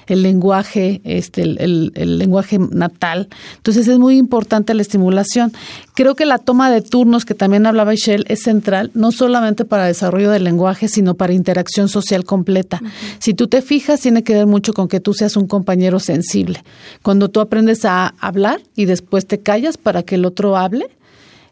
el 0.07 0.23
lenguaje, 0.23 1.01
este, 1.03 1.43
el, 1.43 1.91
lenguaje 2.17 2.59
natal. 2.59 3.27
Entonces 3.57 3.87
es 3.87 3.99
muy 3.99 4.17
importante 4.17 4.73
la 4.73 4.81
estimulación. 4.81 5.51
Creo 5.93 6.15
que 6.15 6.25
la 6.25 6.37
toma 6.37 6.71
de 6.71 6.81
turnos 6.81 7.25
que 7.25 7.35
también 7.35 7.65
hablaba 7.65 7.91
Michelle 7.91 8.25
es 8.27 8.43
central, 8.43 8.91
no 8.93 9.11
solamente 9.11 9.65
para 9.65 9.85
desarrollo 9.85 10.31
del 10.31 10.43
lenguaje, 10.43 10.87
sino 10.87 11.15
para 11.15 11.33
interacción 11.33 11.89
social 11.89 12.23
completa. 12.23 12.81
Si 13.19 13.33
tú 13.33 13.47
te 13.47 13.61
fijas, 13.61 14.01
tiene 14.01 14.23
que 14.23 14.33
ver 14.33 14.47
mucho 14.47 14.73
con 14.73 14.87
que 14.87 14.99
tú 14.99 15.13
seas 15.13 15.35
un 15.35 15.47
compañero 15.47 15.99
sensible. 15.99 16.63
Cuando 17.01 17.29
tú 17.29 17.39
aprendes 17.39 17.85
a 17.85 18.13
hablar 18.19 18.61
y 18.75 18.85
después 18.85 19.25
te 19.25 19.39
callas 19.39 19.77
para 19.77 20.03
que 20.03 20.15
el 20.15 20.25
otro 20.25 20.57
hable, 20.57 20.87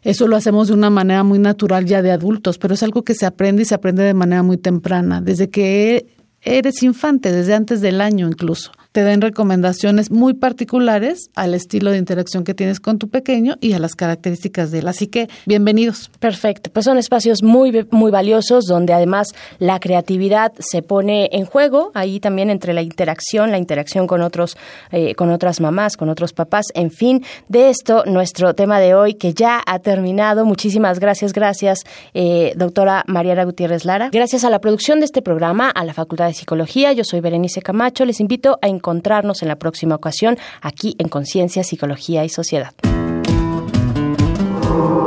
eso 0.02 0.28
lo 0.28 0.36
hacemos 0.36 0.68
de 0.68 0.74
una 0.74 0.88
manera 0.88 1.24
muy 1.24 1.40
natural 1.40 1.84
ya 1.84 2.00
de 2.00 2.12
adultos, 2.12 2.58
pero 2.58 2.74
es 2.74 2.82
algo 2.84 3.02
que 3.02 3.14
se 3.14 3.26
aprende 3.26 3.62
y 3.62 3.64
se 3.64 3.74
aprende 3.74 4.04
de 4.04 4.14
manera 4.14 4.44
muy 4.44 4.56
temprana. 4.56 5.20
Desde 5.20 5.50
que 5.50 6.06
eres 6.46 6.82
infante, 6.82 7.32
desde 7.32 7.54
antes 7.54 7.80
del 7.80 8.00
año 8.00 8.26
incluso 8.26 8.72
te 8.96 9.04
den 9.04 9.20
recomendaciones 9.20 10.10
muy 10.10 10.32
particulares 10.32 11.28
al 11.34 11.52
estilo 11.52 11.90
de 11.90 11.98
interacción 11.98 12.44
que 12.44 12.54
tienes 12.54 12.80
con 12.80 12.98
tu 12.98 13.10
pequeño 13.10 13.56
y 13.60 13.74
a 13.74 13.78
las 13.78 13.94
características 13.94 14.70
de 14.70 14.78
él. 14.78 14.88
Así 14.88 15.06
que 15.06 15.28
bienvenidos. 15.44 16.10
Perfecto, 16.18 16.70
pues 16.72 16.86
son 16.86 16.96
espacios 16.96 17.42
muy 17.42 17.86
muy 17.90 18.10
valiosos 18.10 18.64
donde 18.64 18.94
además 18.94 19.34
la 19.58 19.80
creatividad 19.80 20.54
se 20.60 20.80
pone 20.80 21.28
en 21.32 21.44
juego 21.44 21.90
ahí 21.92 22.20
también 22.20 22.48
entre 22.48 22.72
la 22.72 22.80
interacción, 22.80 23.50
la 23.50 23.58
interacción 23.58 24.06
con 24.06 24.22
otros 24.22 24.56
eh, 24.90 25.14
con 25.14 25.30
otras 25.30 25.60
mamás, 25.60 25.98
con 25.98 26.08
otros 26.08 26.32
papás, 26.32 26.64
en 26.72 26.90
fin, 26.90 27.22
de 27.48 27.68
esto 27.68 28.02
nuestro 28.06 28.54
tema 28.54 28.80
de 28.80 28.94
hoy 28.94 29.12
que 29.12 29.34
ya 29.34 29.62
ha 29.66 29.78
terminado. 29.78 30.46
Muchísimas 30.46 31.00
gracias, 31.00 31.34
gracias 31.34 31.84
eh, 32.14 32.54
doctora 32.56 33.04
Mariana 33.08 33.44
Gutiérrez 33.44 33.84
Lara. 33.84 34.08
Gracias 34.10 34.42
a 34.44 34.48
la 34.48 34.62
producción 34.62 35.00
de 35.00 35.04
este 35.04 35.20
programa, 35.20 35.68
a 35.68 35.84
la 35.84 35.92
Facultad 35.92 36.28
de 36.28 36.32
Psicología. 36.32 36.94
Yo 36.94 37.04
soy 37.04 37.20
Berenice 37.20 37.60
Camacho. 37.60 38.06
Les 38.06 38.20
invito 38.20 38.58
a 38.62 38.68
encontrarnos 38.86 39.42
en 39.42 39.48
la 39.48 39.56
próxima 39.56 39.96
ocasión 39.96 40.38
aquí 40.62 40.94
en 40.98 41.08
Conciencia, 41.08 41.64
Psicología 41.64 42.24
y 42.24 42.28
Sociedad. 42.28 42.72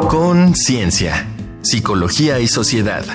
Conciencia, 0.09 1.25
Psicología 1.61 2.41
y 2.41 2.47
Sociedad. 2.47 3.05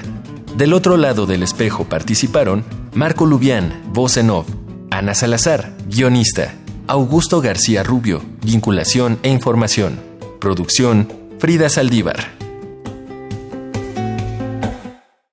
Del 0.57 0.72
otro 0.72 0.96
lado 0.96 1.27
del 1.27 1.42
espejo 1.42 1.85
participaron 1.85 2.64
Marco 2.94 3.27
Lubián, 3.27 3.83
voz 3.92 4.16
en 4.16 4.31
off, 4.31 4.48
Ana 4.90 5.14
Salazar, 5.14 5.74
guionista, 5.87 6.55
Augusto 6.87 7.42
García 7.42 7.83
Rubio, 7.83 8.22
vinculación 8.42 9.18
e 9.22 9.29
información, 9.29 10.00
producción, 10.40 11.12
Frida 11.40 11.68
Saldívar. 11.68 12.43